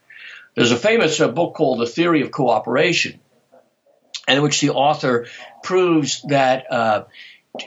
[0.53, 3.20] There's a famous uh, book called The Theory of Cooperation,
[4.37, 5.27] in which the author
[5.63, 7.03] proves that uh,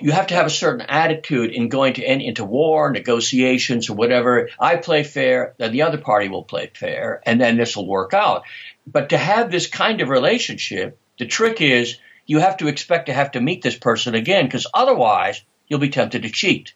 [0.00, 4.48] you have to have a certain attitude in going to into war, negotiations, or whatever.
[4.58, 8.14] I play fair, then the other party will play fair, and then this will work
[8.14, 8.44] out.
[8.86, 13.12] But to have this kind of relationship, the trick is you have to expect to
[13.12, 16.72] have to meet this person again, because otherwise you'll be tempted to cheat.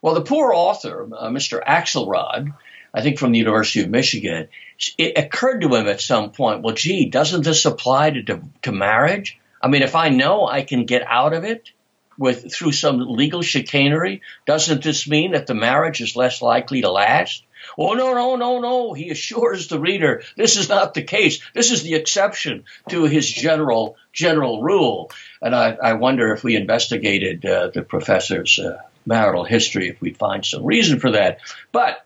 [0.00, 1.62] Well, the poor author, uh, Mr.
[1.64, 2.54] Axelrod,
[2.94, 4.48] I think from the University of Michigan,
[4.96, 9.38] it occurred to him at some point, well, gee, doesn't this apply to, to marriage?
[9.60, 11.70] I mean, if I know I can get out of it
[12.16, 16.90] with through some legal chicanery, doesn't this mean that the marriage is less likely to
[16.90, 17.42] last?
[17.78, 18.92] Oh, no, no, no, no.
[18.92, 21.40] He assures the reader this is not the case.
[21.54, 25.10] This is the exception to his general general rule.
[25.40, 30.18] And I, I wonder if we investigated uh, the professor's uh, marital history, if we'd
[30.18, 31.38] find some reason for that.
[31.72, 32.04] But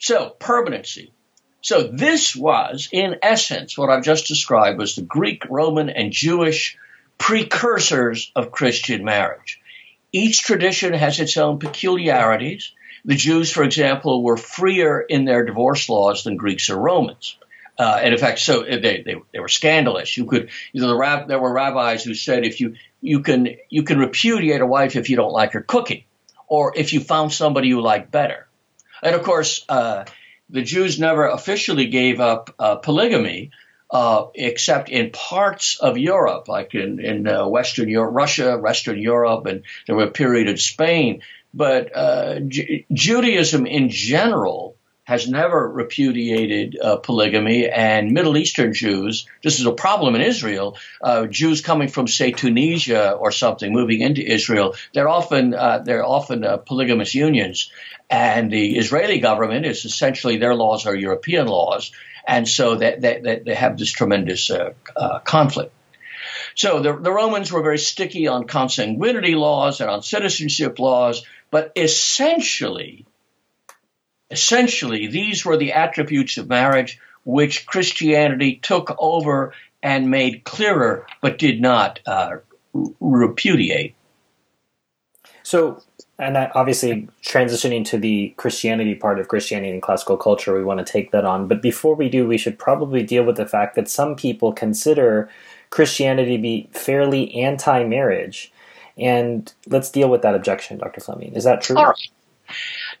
[0.00, 1.12] so permanency.
[1.62, 6.78] So this was, in essence, what I've just described was the Greek, Roman, and Jewish
[7.18, 9.60] precursors of Christian marriage.
[10.10, 12.72] Each tradition has its own peculiarities.
[13.04, 17.36] The Jews, for example, were freer in their divorce laws than Greeks or Romans.
[17.78, 20.16] Uh, and in fact, so they, they, they were scandalous.
[20.16, 23.56] You could, you know, the rab, there were rabbis who said if you, you can,
[23.68, 26.04] you can repudiate a wife if you don't like her cooking
[26.48, 28.46] or if you found somebody you like better.
[29.02, 30.04] And of course, uh,
[30.48, 33.50] the Jews never officially gave up uh, polygamy,
[33.90, 39.46] uh, except in parts of Europe, like in, in uh, Western Europe, Russia, Western Europe,
[39.46, 41.22] and there were a period in Spain.
[41.52, 44.76] But uh, Judaism in general
[45.10, 50.78] has never repudiated uh, polygamy, and Middle Eastern Jews, this is a problem in Israel,
[51.02, 56.06] uh, Jews coming from, say, Tunisia or something, moving into Israel, they're often, uh, they're
[56.06, 57.72] often uh, polygamous unions.
[58.08, 61.90] And the Israeli government is essentially, their laws are European laws,
[62.24, 65.72] and so that they, they, they, have this tremendous uh, uh, conflict.
[66.54, 71.72] So the, the Romans were very sticky on consanguinity laws and on citizenship laws, but
[71.74, 73.06] essentially,
[74.30, 79.52] essentially, these were the attributes of marriage which Christianity took over
[79.82, 82.36] and made clearer, but did not uh,
[83.00, 83.94] repudiate.
[85.42, 85.82] So,
[86.18, 90.90] and obviously, transitioning to the Christianity part of Christianity and classical culture, we want to
[90.90, 91.48] take that on.
[91.48, 95.30] But before we do, we should probably deal with the fact that some people consider
[95.70, 98.52] Christianity to be fairly anti marriage.
[98.98, 101.00] And let's deal with that objection, Dr.
[101.00, 101.34] Fleming.
[101.34, 101.76] Is that true?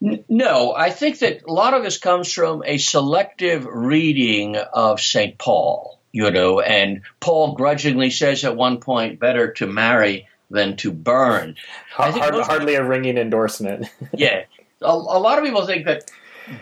[0.00, 5.36] No, I think that a lot of this comes from a selective reading of St.
[5.36, 10.90] Paul, you know, and Paul grudgingly says at one point, better to marry than to
[10.90, 11.56] burn.
[11.92, 13.88] Hard, hardly people, a ringing endorsement.
[14.14, 14.44] yeah.
[14.80, 16.10] A, a, lot of people think that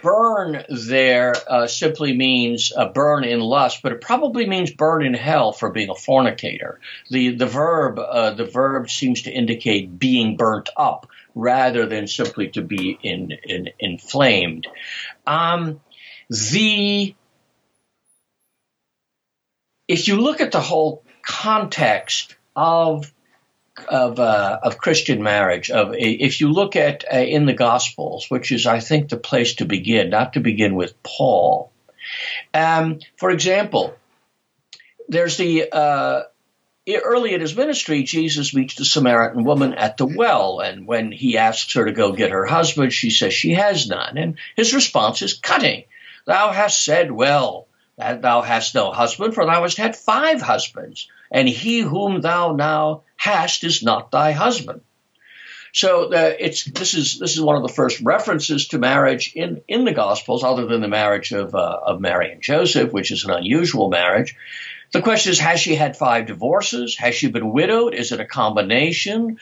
[0.03, 5.15] burn there uh, simply means uh, burn in lust, but it probably means burn in
[5.15, 6.81] hell for being a fornicator.
[7.11, 12.49] The the verb uh, the verb seems to indicate being burnt up rather than simply
[12.49, 14.67] to be in, in inflamed.
[15.27, 15.81] Um,
[16.31, 17.15] the
[19.87, 23.13] if you look at the whole context of
[23.89, 28.53] of uh, of Christian marriage, of if you look at uh, in the Gospels, which
[28.53, 31.71] is I think the place to begin, not to begin with Paul.
[32.53, 33.95] Um, for example,
[35.09, 36.23] there's the uh,
[36.97, 41.37] early in his ministry, Jesus meets the Samaritan woman at the well, and when he
[41.37, 45.23] asks her to go get her husband, she says she has none, and his response
[45.23, 45.85] is cutting.
[46.25, 51.09] Thou hast said well that thou hast no husband, for thou hast had five husbands,
[51.31, 54.81] and he whom thou now hast is not thy husband.
[55.73, 59.63] So uh, it's this is this is one of the first references to marriage in
[59.69, 63.25] in the Gospels, other than the marriage of uh, of Mary and Joseph, which is
[63.25, 64.35] an unusual marriage.
[64.93, 66.97] The question is: Has she had five divorces?
[66.97, 67.95] Has she been widowed?
[67.95, 69.39] Is it a combination?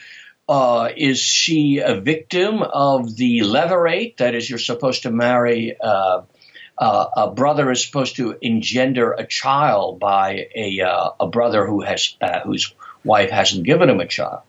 [0.49, 4.17] Uh, is she a victim of the levirate?
[4.17, 5.75] That is, you're supposed to marry.
[5.79, 6.21] Uh,
[6.77, 11.81] uh, a brother is supposed to engender a child by a, uh, a brother who
[11.81, 12.73] has uh, whose
[13.03, 14.41] wife hasn't given him a child.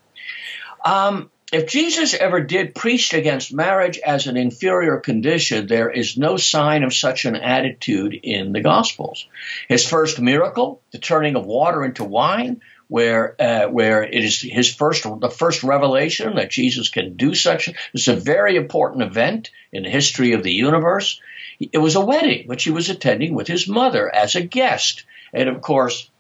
[0.84, 6.36] Um, if Jesus ever did preach against marriage as an inferior condition, there is no
[6.36, 9.26] sign of such an attitude in the Gospels.
[9.68, 14.74] His first miracle, the turning of water into wine, where uh, where it is his
[14.74, 17.70] first the first revelation that Jesus can do such.
[17.94, 21.20] It's a very important event in the history of the universe.
[21.60, 25.48] It was a wedding which he was attending with his mother as a guest, and
[25.48, 26.10] of course,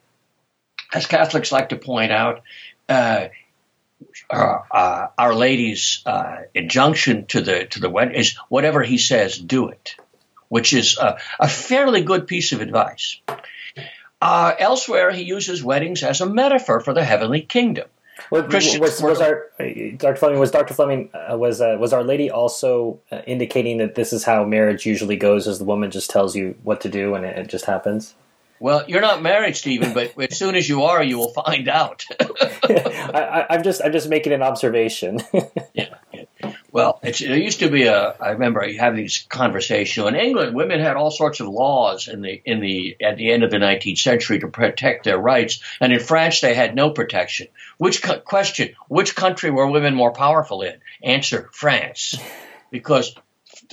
[0.92, 2.42] as Catholics like to point out.
[2.88, 3.28] Uh,
[4.30, 9.38] uh, uh, Our Lady's uh, injunction to the to the wedding is whatever he says,
[9.38, 9.96] do it,
[10.48, 13.20] which is a, a fairly good piece of advice.
[14.20, 17.86] Uh, elsewhere, he uses weddings as a metaphor for the heavenly kingdom.
[18.30, 19.44] What, was, was, our
[19.96, 20.16] Dr.
[20.16, 20.74] Fleming was Dr.
[20.74, 25.16] Fleming uh, was uh, was Our Lady also indicating that this is how marriage usually
[25.16, 28.14] goes, as the woman just tells you what to do and it, it just happens?
[28.60, 32.04] Well, you're not married, Stephen, but as soon as you are, you will find out.
[32.20, 35.20] I, am just I'm just making an observation.
[35.74, 36.24] yeah, yeah.
[36.72, 38.14] Well, it used to be a.
[38.20, 40.54] I remember having this conversation in England.
[40.54, 43.58] Women had all sorts of laws in the in the at the end of the
[43.58, 47.48] 19th century to protect their rights, and in France they had no protection.
[47.78, 48.74] Which question?
[48.88, 50.74] Which country were women more powerful in?
[51.02, 52.16] Answer: France,
[52.70, 53.14] because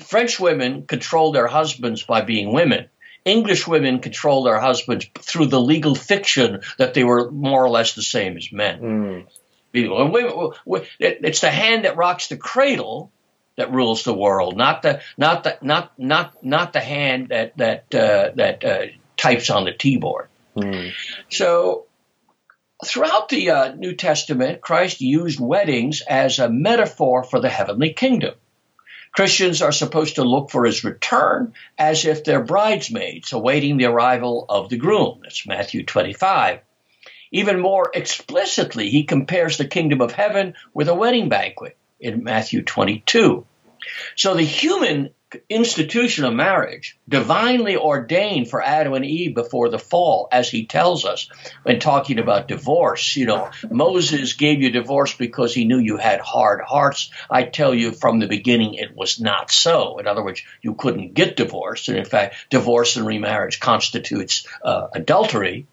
[0.04, 2.90] French women controlled their husbands by being women
[3.26, 7.94] English women control their husbands through the legal fiction that they were more or less
[7.94, 8.80] the same as men.
[8.82, 9.26] Mm.
[9.74, 13.12] It's the hand that rocks the cradle
[13.58, 17.94] that rules the world, not the not the not not not the hand that that
[17.94, 18.86] uh, that uh,
[19.18, 20.28] types on the keyboard.
[20.56, 20.94] Mm.
[21.30, 21.86] So
[22.86, 28.36] throughout the uh, New Testament, Christ used weddings as a metaphor for the heavenly kingdom.
[29.16, 34.46] Christians are supposed to look for his return as if they're bridesmaids awaiting the arrival
[34.50, 35.22] of the groom.
[35.24, 36.60] That's Matthew 25.
[37.32, 42.62] Even more explicitly, he compares the kingdom of heaven with a wedding banquet in Matthew
[42.62, 43.46] 22.
[44.18, 45.12] So the human
[45.50, 51.06] institution of marriage, divinely ordained for Adam and Eve before the fall, as he tells
[51.06, 51.30] us
[51.64, 53.16] when talking about divorce.
[53.16, 57.12] You know, Moses gave you divorce because he knew you had hard hearts.
[57.30, 59.98] I tell you from the beginning it was not so.
[59.98, 61.90] In other words, you couldn't get divorced.
[61.90, 65.68] And in fact, divorce and remarriage constitutes uh, adultery.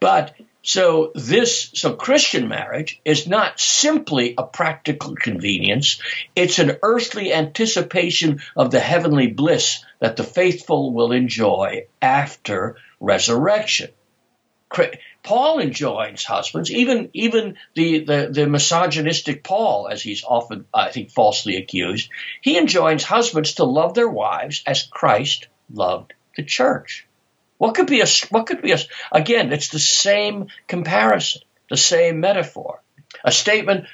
[0.00, 6.00] But so this, so Christian marriage is not simply a practical convenience.
[6.36, 13.90] It's an earthly anticipation of the heavenly bliss that the faithful will enjoy after resurrection.
[15.22, 21.10] Paul enjoins husbands, even even the, the, the misogynistic Paul, as he's often, I think,
[21.10, 22.08] falsely accused,
[22.40, 27.06] he enjoins husbands to love their wives as Christ loved the church.
[27.60, 28.78] What could be a what could be a
[29.12, 29.52] again?
[29.52, 32.80] It's the same comparison, the same metaphor,
[33.22, 33.84] a statement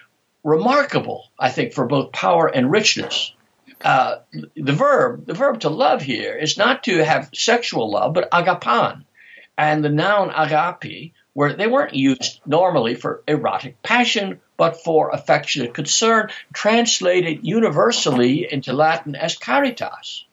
[0.45, 3.35] remarkable, I think, for both power and richness.
[3.81, 4.19] Uh,
[4.55, 9.05] the verb, the verb to love here is not to have sexual love, but agapan,
[9.59, 15.75] and the noun agape, where they weren't used normally for erotic passion, but for affectionate
[15.75, 20.25] concern, translated universally into Latin as caritas,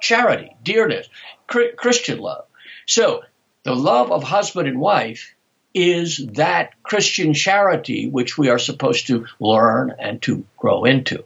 [0.00, 1.08] charity, dearness,
[1.48, 2.44] Christian love.
[2.88, 3.22] So
[3.64, 5.34] the love of husband and wife
[5.74, 11.22] is that Christian charity which we are supposed to learn and to grow into.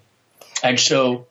[0.63, 1.27] And so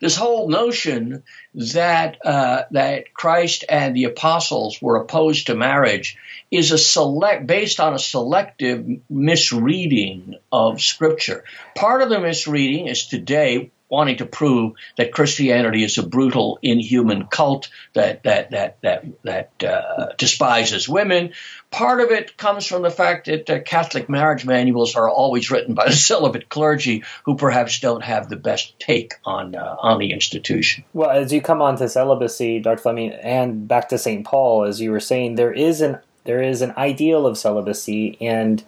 [0.00, 1.22] this whole notion
[1.54, 6.16] that uh, that Christ and the apostles were opposed to marriage
[6.50, 11.44] is a select based on a selective misreading of Scripture.
[11.74, 17.26] Part of the misreading is today wanting to prove that Christianity is a brutal, inhuman
[17.26, 21.32] cult that that that that that uh, despises women.
[21.70, 25.74] Part of it comes from the fact that uh, Catholic marriage manuals are always written
[25.74, 30.12] by the celibate clergy, who perhaps don't have the best take on uh, on the
[30.12, 30.84] institution.
[30.92, 32.80] Well, as you come on to celibacy, Dr.
[32.80, 34.24] Fleming, and back to St.
[34.24, 38.62] Paul, as you were saying, there is an there is an ideal of celibacy, and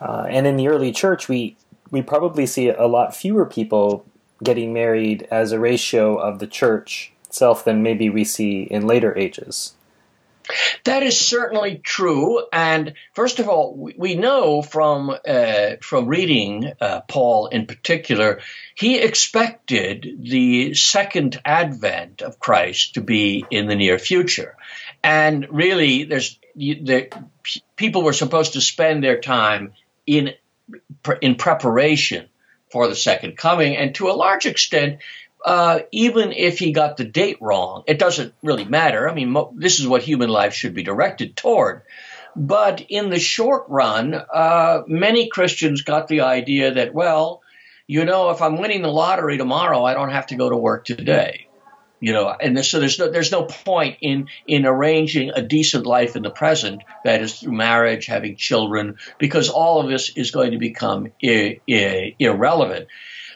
[0.00, 1.56] uh, and in the early church, we
[1.90, 4.04] we probably see a lot fewer people
[4.42, 9.16] getting married as a ratio of the church itself than maybe we see in later
[9.16, 9.74] ages.
[10.84, 17.02] That is certainly true, and first of all, we know from uh, from reading uh,
[17.02, 18.40] Paul in particular,
[18.74, 24.56] he expected the second advent of Christ to be in the near future,
[25.04, 27.10] and really, there's the
[27.76, 29.74] people were supposed to spend their time
[30.06, 30.32] in
[31.20, 32.26] in preparation
[32.70, 33.76] for the second coming.
[33.76, 34.98] And to a large extent,
[35.44, 39.08] uh, even if he got the date wrong, it doesn't really matter.
[39.08, 41.82] I mean, mo- this is what human life should be directed toward.
[42.36, 47.42] But in the short run, uh, many Christians got the idea that, well,
[47.86, 50.84] you know, if I'm winning the lottery tomorrow, I don't have to go to work
[50.84, 51.47] today.
[52.00, 56.14] You know, and so there's no there's no point in in arranging a decent life
[56.14, 60.52] in the present that is through marriage, having children, because all of this is going
[60.52, 62.86] to become irrelevant.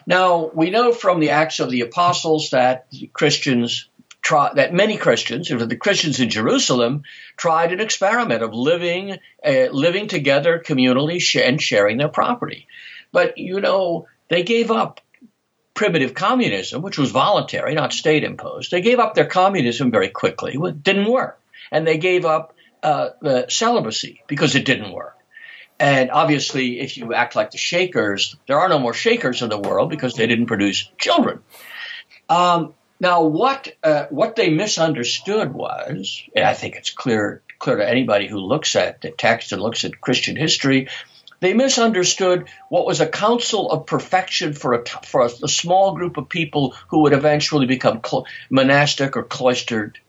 [0.05, 3.89] Now we know from the Acts of the Apostles that Christians
[4.21, 7.03] try that many Christians, the Christians in Jerusalem,
[7.35, 12.67] tried an experiment of living uh, living together communally and sharing their property.
[13.11, 15.01] But you know, they gave up
[15.73, 18.71] primitive communism, which was voluntary, not state imposed.
[18.71, 20.53] They gave up their communism very quickly.
[20.53, 21.39] It didn't work.
[21.71, 25.17] And they gave up uh, the celibacy because it didn't work.
[25.79, 29.57] And obviously, if you act like the Shakers, there are no more Shakers in the
[29.57, 31.41] world because they didn't produce children.
[32.29, 37.89] Um, now, what uh, what they misunderstood was, and I think it's clear clear to
[37.89, 40.89] anybody who looks at the text and looks at Christian history,
[41.43, 46.17] they misunderstood what was a counsel of perfection for a, for a, a small group
[46.17, 49.99] of people who would eventually become cl- monastic or cloistered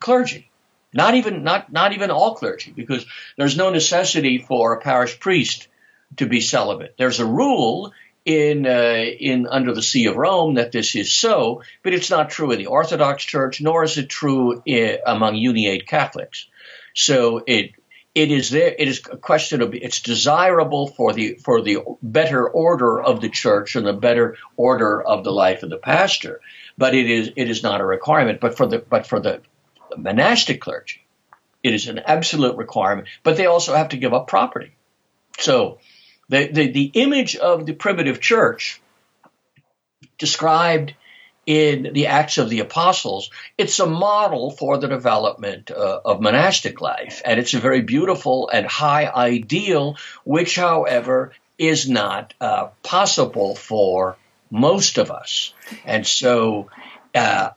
[0.00, 0.50] clergy.
[0.92, 3.06] Not even not not even all clergy, because
[3.38, 5.68] there's no necessity for a parish priest
[6.16, 6.94] to be celibate.
[6.98, 7.92] There's a rule
[8.24, 12.30] in uh, in under the See of Rome that this is so, but it's not
[12.30, 16.46] true in the Orthodox Church, nor is it true in, among Uniate Catholics.
[16.94, 17.72] So it
[18.14, 18.74] it is there.
[18.78, 23.30] It is a question of it's desirable for the for the better order of the
[23.30, 26.40] church and the better order of the life of the pastor,
[26.76, 28.40] but it is it is not a requirement.
[28.40, 29.40] But for the but for the
[29.96, 31.04] monastic clergy,
[31.62, 33.08] it is an absolute requirement.
[33.22, 34.74] But they also have to give up property.
[35.38, 35.78] So
[36.28, 38.82] the the, the image of the primitive church
[40.18, 40.94] described
[41.46, 46.80] in the Acts of the Apostles, it's a model for the development uh, of monastic
[46.80, 47.20] life.
[47.24, 54.16] And it's a very beautiful and high ideal, which, however, is not uh, possible for
[54.50, 55.54] most of us.
[55.84, 56.68] And so,
[57.14, 57.50] uh,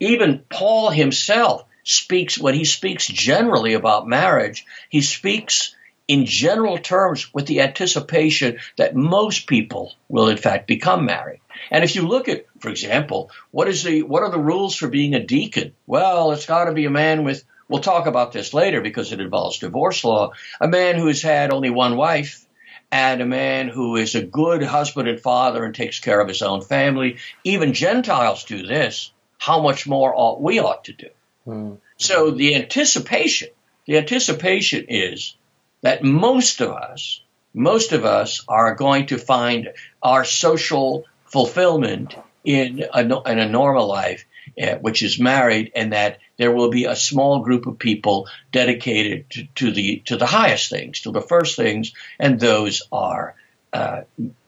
[0.00, 5.74] even Paul himself speaks, when he speaks generally about marriage, he speaks
[6.10, 11.40] in general terms with the anticipation that most people will in fact become married.
[11.70, 14.88] And if you look at, for example, what is the what are the rules for
[14.88, 15.72] being a deacon?
[15.86, 19.20] Well, it's got to be a man with we'll talk about this later because it
[19.20, 22.44] involves divorce law, a man who has had only one wife
[22.90, 26.42] and a man who is a good husband and father and takes care of his
[26.42, 27.18] own family.
[27.44, 29.12] Even Gentiles do this.
[29.38, 31.10] How much more ought we ought to do?
[31.46, 31.78] Mm.
[31.98, 33.50] So the anticipation,
[33.86, 35.36] the anticipation is
[35.82, 37.22] that most of us,
[37.54, 39.70] most of us are going to find
[40.02, 42.14] our social fulfillment
[42.44, 44.24] in a, in a normal life,
[44.60, 49.28] uh, which is married, and that there will be a small group of people dedicated
[49.30, 53.34] to, to the to the highest things, to the first things, and those are
[53.72, 54.02] uh,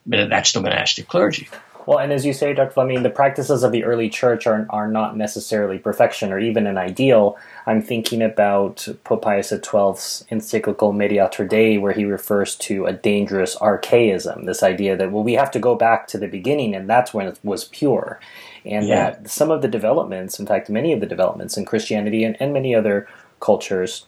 [0.07, 1.49] that's the monastic clergy.
[1.87, 2.71] Well, and as you say, Dr.
[2.71, 6.79] Fleming, the practices of the early church are, are not necessarily perfection or even an
[6.79, 7.37] ideal.
[7.67, 13.57] I'm thinking about Pope Pius XII's encyclical Mediator Dei, where he refers to a dangerous
[13.57, 17.13] archaism, this idea that, well, we have to go back to the beginning, and that's
[17.13, 18.21] when it was pure.
[18.65, 19.11] And yeah.
[19.11, 22.53] that some of the developments, in fact, many of the developments in Christianity and, and
[22.53, 23.09] many other
[23.41, 24.07] cultures,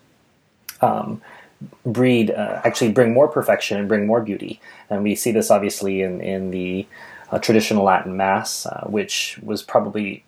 [0.81, 1.21] um,
[1.85, 4.61] breed, uh, actually bring more perfection and bring more beauty.
[4.91, 6.87] And we see this obviously in, in the
[7.41, 10.25] traditional Latin Mass, uh, which was probably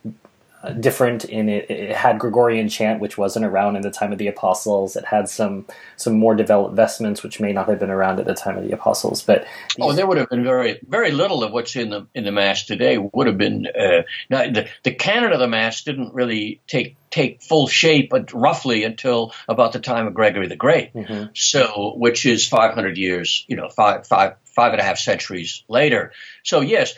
[0.72, 1.70] different in it.
[1.70, 4.96] It had Gregorian chant, which wasn't around in the time of the apostles.
[4.96, 8.34] It had some some more developed vestments, which may not have been around at the
[8.34, 9.22] time of the apostles.
[9.22, 9.42] But
[9.76, 9.76] these...
[9.80, 12.64] oh, there would have been very very little of what's in the in the mass
[12.64, 12.98] today.
[12.98, 17.66] Would have been uh, the the canon of the mass didn't really take take full
[17.66, 20.92] shape roughly until about the time of Gregory the Great.
[20.92, 21.30] Mm-hmm.
[21.34, 26.12] So, which is 500 years, you know, five five five and a half centuries later.
[26.42, 26.94] So yes,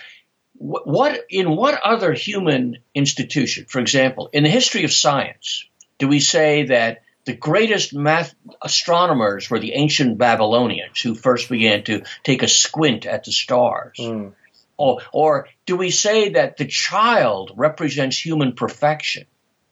[0.59, 6.21] what in what other human institution, for example, in the history of science, do we
[6.21, 12.43] say that the greatest math astronomers were the ancient Babylonians who first began to take
[12.43, 13.99] a squint at the stars?
[13.99, 14.33] Mm.
[14.77, 19.27] Or, or do we say that the child represents human perfection?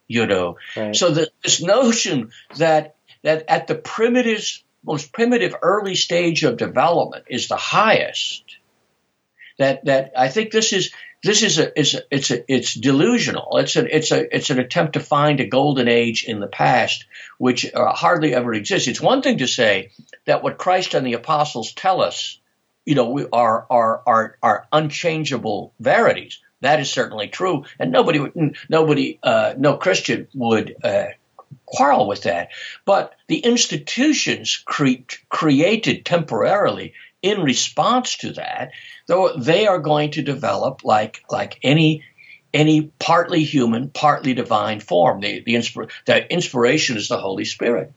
[0.08, 0.94] You know, right.
[0.94, 4.46] so the, this notion that that at the primitive,
[4.84, 8.44] most primitive early stage of development is the highest
[9.58, 10.92] that that I think this is
[11.22, 13.56] this is a, is a, it's a, it's delusional.
[13.58, 17.04] It's a, it's a it's an attempt to find a golden age in the past
[17.38, 18.88] which uh, hardly ever exists.
[18.88, 19.90] It's one thing to say
[20.26, 22.38] that what Christ and the apostles tell us,
[22.84, 26.40] you know, we are are are are unchangeable verities.
[26.60, 31.06] That is certainly true, and nobody would nobody uh, no Christian would uh,
[31.64, 32.48] quarrel with that.
[32.84, 36.94] But the institutions cre- created temporarily
[37.26, 38.70] in response to that,
[39.08, 42.04] though they are going to develop like like any
[42.54, 45.20] any partly human, partly divine form.
[45.20, 47.92] The the, inspir- the inspiration is the Holy Spirit.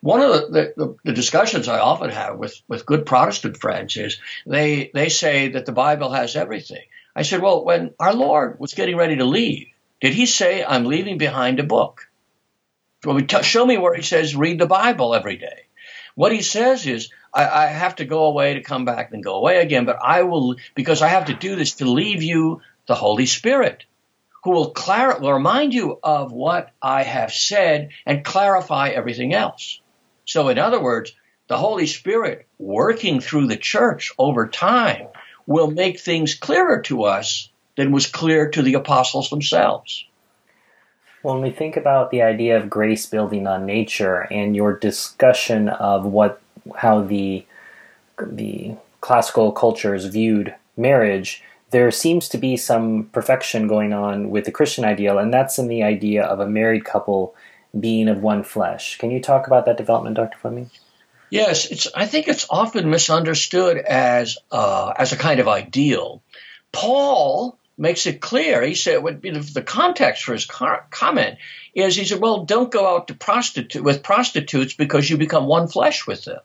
[0.00, 4.20] One of the, the, the, discussions I often have with, with good Protestant friends is
[4.46, 6.84] they they say that the Bible has everything.
[7.16, 9.66] I said, well, when our Lord was getting ready to leave,
[10.00, 12.08] did he say, I'm leaving behind a book?
[13.04, 15.67] Well, show me where he says, read the Bible every day.
[16.18, 19.36] What he says is, I, I have to go away to come back and go
[19.36, 22.96] away again, but I will, because I have to do this to leave you the
[22.96, 23.84] Holy Spirit,
[24.42, 29.80] who will, clar- will remind you of what I have said and clarify everything else.
[30.24, 31.12] So, in other words,
[31.46, 35.06] the Holy Spirit working through the church over time
[35.46, 40.04] will make things clearer to us than was clear to the apostles themselves.
[41.22, 46.04] When we think about the idea of grace building on nature and your discussion of
[46.04, 46.40] what
[46.76, 47.44] how the
[48.20, 54.52] the classical cultures viewed marriage, there seems to be some perfection going on with the
[54.52, 57.34] Christian ideal, and that's in the idea of a married couple
[57.78, 58.96] being of one flesh.
[58.98, 60.38] Can you talk about that development, Dr.
[60.38, 60.70] Fleming?
[61.30, 61.88] Yes.
[61.94, 66.22] I think it's often misunderstood as uh, as a kind of ideal.
[66.72, 68.62] Paul makes it clear.
[68.62, 71.38] He said, the context for his comment
[71.74, 75.68] is he said, well, don't go out to prostitute with prostitutes because you become one
[75.68, 76.40] flesh with them.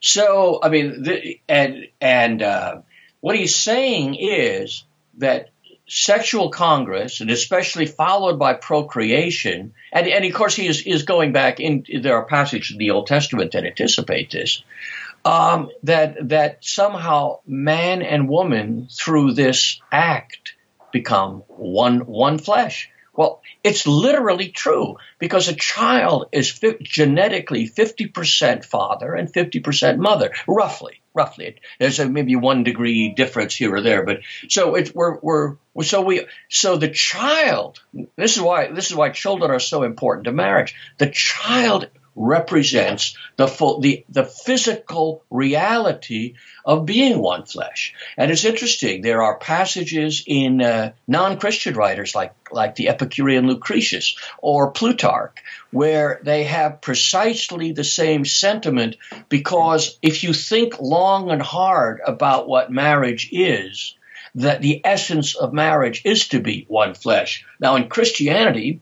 [0.00, 2.80] So, I mean, the, and and uh,
[3.20, 4.84] what he's saying is
[5.18, 5.50] that
[5.88, 11.32] sexual congress, and especially followed by procreation, and, and of course he is, is going
[11.32, 11.84] back in.
[12.02, 14.62] There are passages in the Old Testament that anticipate this
[15.26, 20.54] um, that that somehow man and woman through this act
[20.92, 22.90] become one one flesh.
[23.12, 30.32] Well, it's literally true because a child is fi- genetically 50% father and 50% mother,
[30.46, 31.00] roughly.
[31.14, 34.18] Roughly, there's a, maybe one degree difference here or there, but
[34.50, 37.80] so it's we're, we're so we so the child.
[38.16, 40.74] This is why this is why children are so important to marriage.
[40.98, 47.94] The child represents the full, the, the physical reality of being one flesh.
[48.16, 49.02] And it's interesting.
[49.02, 55.36] There are passages in uh, non-Christian writers like, like the Epicurean Lucretius or Plutarch
[55.70, 58.96] where they have precisely the same sentiment
[59.28, 63.94] because if you think long and hard about what marriage is,
[64.36, 67.44] that the essence of marriage is to be one flesh.
[67.58, 68.80] Now in Christianity,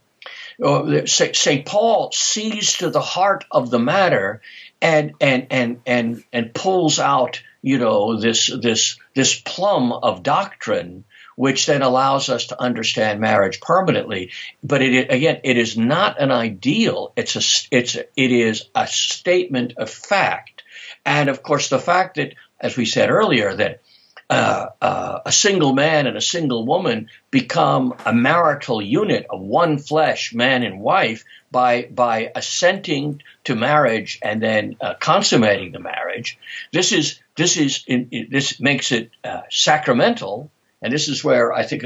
[0.63, 1.65] Uh, St.
[1.65, 4.41] Paul sees to the heart of the matter
[4.81, 11.03] and and and and and pulls out you know this this this plum of doctrine
[11.35, 14.31] which then allows us to understand marriage permanently
[14.63, 18.85] but it again it is not an ideal it's a it's a, it is a
[18.87, 20.63] statement of fact
[21.05, 23.81] and of course the fact that as we said earlier that
[24.29, 30.33] uh, a single man and a single woman become a marital unit of one flesh,
[30.33, 36.39] man and wife, by by assenting to marriage and then uh, consummating the marriage.
[36.73, 40.49] This is this is in, in, this makes it uh, sacramental,
[40.81, 41.83] and this is where I think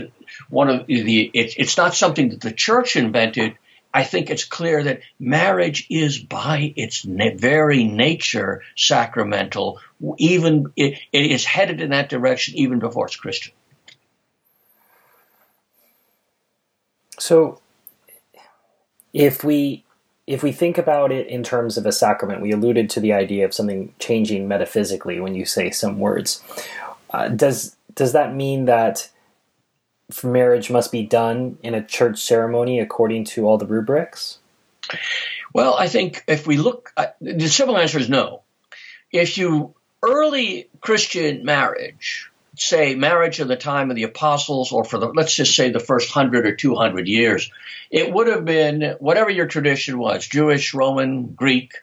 [0.50, 3.58] one of the it, it's not something that the church invented
[3.94, 9.80] I think it's clear that marriage is by its na- very nature sacramental.
[10.18, 13.54] Even it, it is headed in that direction even before it's Christian.
[17.18, 17.60] So,
[19.14, 19.84] if we
[20.28, 23.46] if we think about it in terms of a sacrament, we alluded to the idea
[23.46, 26.44] of something changing metaphysically when you say some words.
[27.10, 29.10] Uh, does does that mean that
[30.24, 34.40] marriage must be done in a church ceremony according to all the rubrics?
[35.54, 38.42] Well, I think if we look, uh, the simple answer is no.
[39.12, 44.98] If you early Christian marriage, say marriage in the time of the apostles, or for
[44.98, 47.52] the let's just say the first hundred or two hundred years,
[47.90, 51.74] it would have been whatever your tradition was, Jewish, Roman, Greek.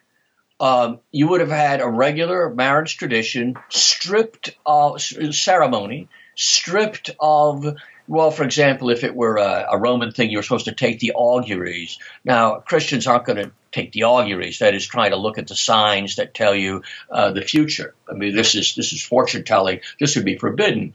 [0.58, 7.76] Um, you would have had a regular marriage tradition, stripped of ceremony, stripped of
[8.08, 11.00] well, for example, if it were a, a, Roman thing, you were supposed to take
[11.00, 11.98] the auguries.
[12.24, 14.60] Now, Christians aren't going to take the auguries.
[14.60, 17.94] That is, trying to look at the signs that tell you uh, the future.
[18.08, 19.80] I mean, this is this is fortune telling.
[19.98, 20.94] This would be forbidden.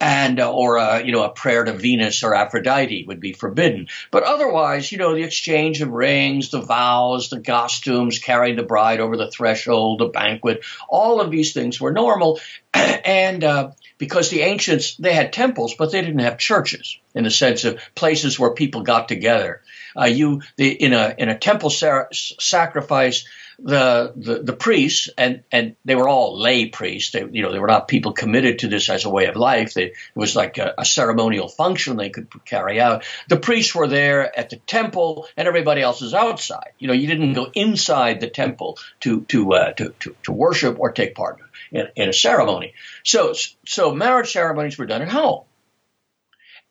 [0.00, 3.88] And uh, or a, you know a prayer to Venus or Aphrodite would be forbidden.
[4.10, 9.00] But otherwise, you know, the exchange of rings, the vows, the costumes, carrying the bride
[9.00, 12.40] over the threshold, the banquet, all of these things were normal,
[12.74, 17.30] and uh, because the ancients they had temples, but they didn't have churches in the
[17.30, 19.62] sense of places where people got together.
[19.96, 23.24] Uh, you the, in a in a temple sa- sacrifice
[23.58, 27.12] the, the, priests, and, and they were all lay priests.
[27.12, 29.74] They, you know, they were not people committed to this as a way of life.
[29.74, 33.04] They, it was like a, a ceremonial function they could carry out.
[33.28, 36.72] The priests were there at the temple, and everybody else is outside.
[36.78, 40.78] You know, you didn't go inside the temple to to uh, to, to, to worship
[40.78, 41.38] or take part
[41.70, 42.74] in, in a ceremony.
[43.04, 43.34] So
[43.66, 45.44] so marriage ceremonies were done at home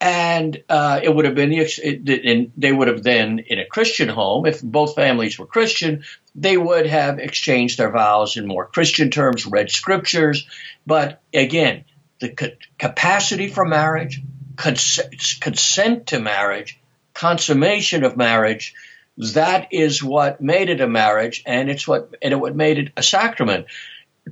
[0.04, 4.62] and uh, it would have been they would have then in a Christian home if
[4.62, 6.04] both families were Christian
[6.36, 10.46] they would have exchanged their vows in more Christian terms read scriptures.
[10.86, 11.86] But again
[12.20, 14.22] the capacity for marriage
[14.58, 16.82] cons- consent to marriage
[17.14, 18.76] consummation of marriage
[19.18, 22.92] that is what made it a marriage and it's what and it what made it
[22.98, 23.68] a sacrament.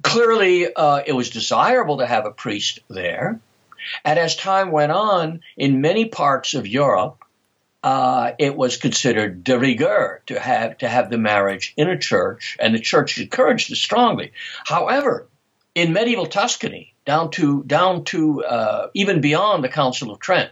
[0.01, 3.39] Clearly uh, it was desirable to have a priest there
[4.03, 7.23] and as time went on, in many parts of Europe,
[7.83, 12.57] uh, it was considered de rigueur to have to have the marriage in a church,
[12.59, 14.33] and the church encouraged it strongly.
[14.65, 15.27] However,
[15.73, 20.51] in medieval Tuscany, down to down to uh, even beyond the Council of Trent,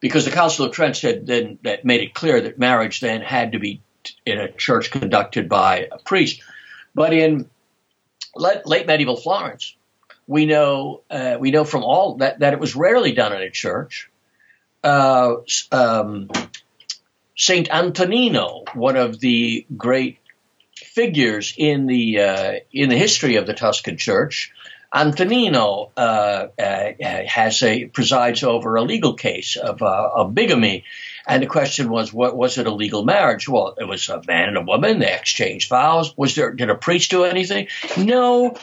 [0.00, 3.52] because the Council of Trent said then that made it clear that marriage then had
[3.52, 3.82] to be
[4.24, 6.42] in a church conducted by a priest.
[6.94, 7.50] But in
[8.34, 9.76] late, late medieval Florence,
[10.30, 13.50] we know uh, we know from all that that it was rarely done in a
[13.50, 14.08] church.
[14.84, 15.36] Uh,
[15.72, 16.30] um,
[17.36, 20.18] Saint Antonino, one of the great
[20.76, 24.52] figures in the uh, in the history of the Tuscan Church,
[24.94, 26.92] Antonino uh, uh,
[27.26, 30.84] has a presides over a legal case of, uh, of bigamy.
[31.26, 33.48] And the question was, what was it a legal marriage?
[33.48, 34.98] Well, it was a man and a woman.
[34.98, 36.16] They exchanged vows.
[36.16, 37.68] Was there, did a priest do anything?
[37.96, 38.56] No,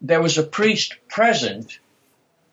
[0.00, 1.78] there was a priest present,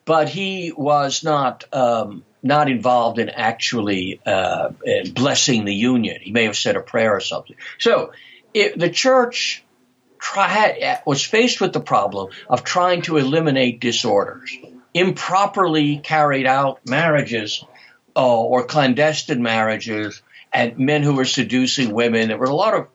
[0.04, 4.70] but he was not um, not involved in actually uh,
[5.12, 6.18] blessing the union.
[6.20, 7.56] He may have said a prayer or something.
[7.78, 8.12] So
[8.52, 9.64] it, the church
[10.18, 14.56] tried, was faced with the problem of trying to eliminate disorders,
[14.94, 17.64] improperly carried out marriages
[18.16, 22.28] uh, or clandestine marriages, and men who were seducing women.
[22.28, 22.88] There were a lot of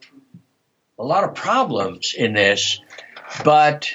[1.00, 2.82] a lot of problems in this,
[3.44, 3.92] but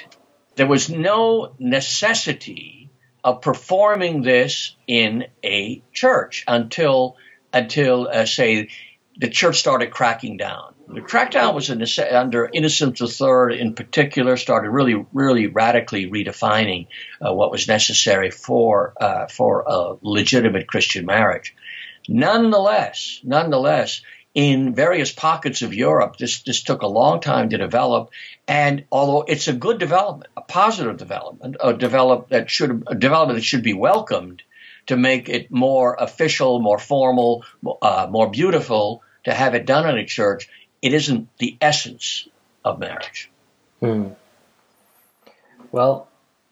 [0.55, 2.89] there was no necessity
[3.23, 7.17] of performing this in a church until
[7.53, 8.69] until uh, say
[9.17, 10.73] the church started cracking down.
[10.87, 16.87] The crackdown was under Innocent III in particular started really really radically redefining
[17.25, 21.55] uh, what was necessary for uh, for a legitimate Christian marriage.
[22.09, 24.01] Nonetheless, nonetheless,
[24.33, 28.09] in various pockets of Europe, this, this took a long time to develop.
[28.47, 33.37] And although it's a good development, a positive development, a develop that should a development
[33.37, 34.41] that should be welcomed
[34.87, 37.45] to make it more official, more formal,
[37.81, 40.49] uh, more beautiful, to have it done in a church,
[40.81, 42.27] it isn't the essence
[42.65, 43.29] of marriage.
[43.79, 44.09] Hmm.
[45.71, 46.07] Well,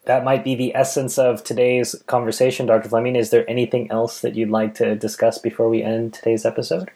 [0.06, 2.90] that might be the essence of today's conversation, Dr.
[2.90, 3.16] Fleming.
[3.16, 6.92] Is there anything else that you'd like to discuss before we end today's episode?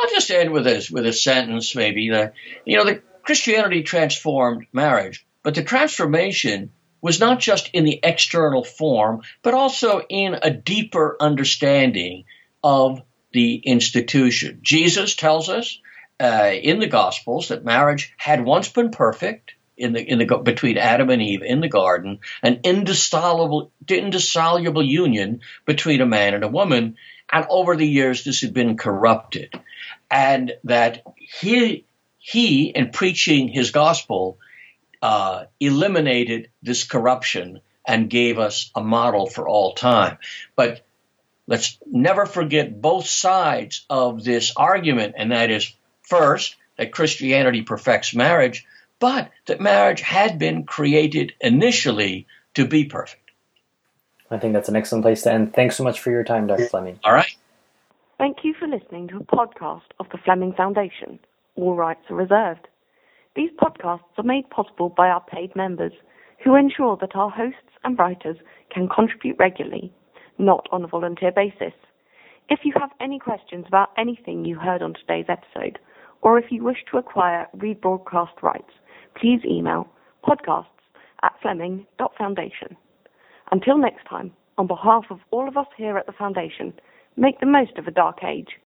[0.00, 2.08] I'll just end with a with a sentence, maybe.
[2.08, 2.32] The,
[2.64, 6.70] you know, the Christianity transformed marriage, but the transformation
[7.02, 12.24] was not just in the external form, but also in a deeper understanding
[12.62, 14.60] of the institution.
[14.62, 15.78] Jesus tells us
[16.18, 20.76] uh, in the Gospels that marriage had once been perfect in the in the between
[20.76, 26.48] Adam and Eve in the garden, an indissoluble indissoluble union between a man and a
[26.48, 26.96] woman,
[27.30, 29.58] and over the years this had been corrupted
[30.10, 31.84] and that he
[32.18, 34.38] he in preaching his gospel
[35.02, 40.18] uh, eliminated this corruption and gave us a model for all time.
[40.54, 40.84] But
[41.46, 48.14] let's never forget both sides of this argument, and that is first that Christianity perfects
[48.14, 48.66] marriage,
[48.98, 53.30] but that marriage had been created initially to be perfect.
[54.30, 55.54] I think that's an excellent place to end.
[55.54, 56.66] Thanks so much for your time, Dr.
[56.66, 57.00] Fleming.
[57.02, 57.34] All right.
[58.20, 61.18] Thank you for listening to a podcast of the Fleming Foundation.
[61.56, 62.68] All rights are reserved.
[63.34, 65.94] These podcasts are made possible by our paid members
[66.44, 68.36] who ensure that our hosts and writers
[68.70, 69.90] can contribute regularly,
[70.36, 71.72] not on a volunteer basis.
[72.50, 75.78] If you have any questions about anything you heard on today's episode,
[76.20, 78.72] or if you wish to acquire rebroadcast rights,
[79.18, 79.88] please email
[80.22, 80.66] podcasts
[81.22, 82.76] at fleming.foundation.
[83.50, 86.74] Until next time, On behalf of all of us here at the Foundation,
[87.16, 88.56] make the most of a dark age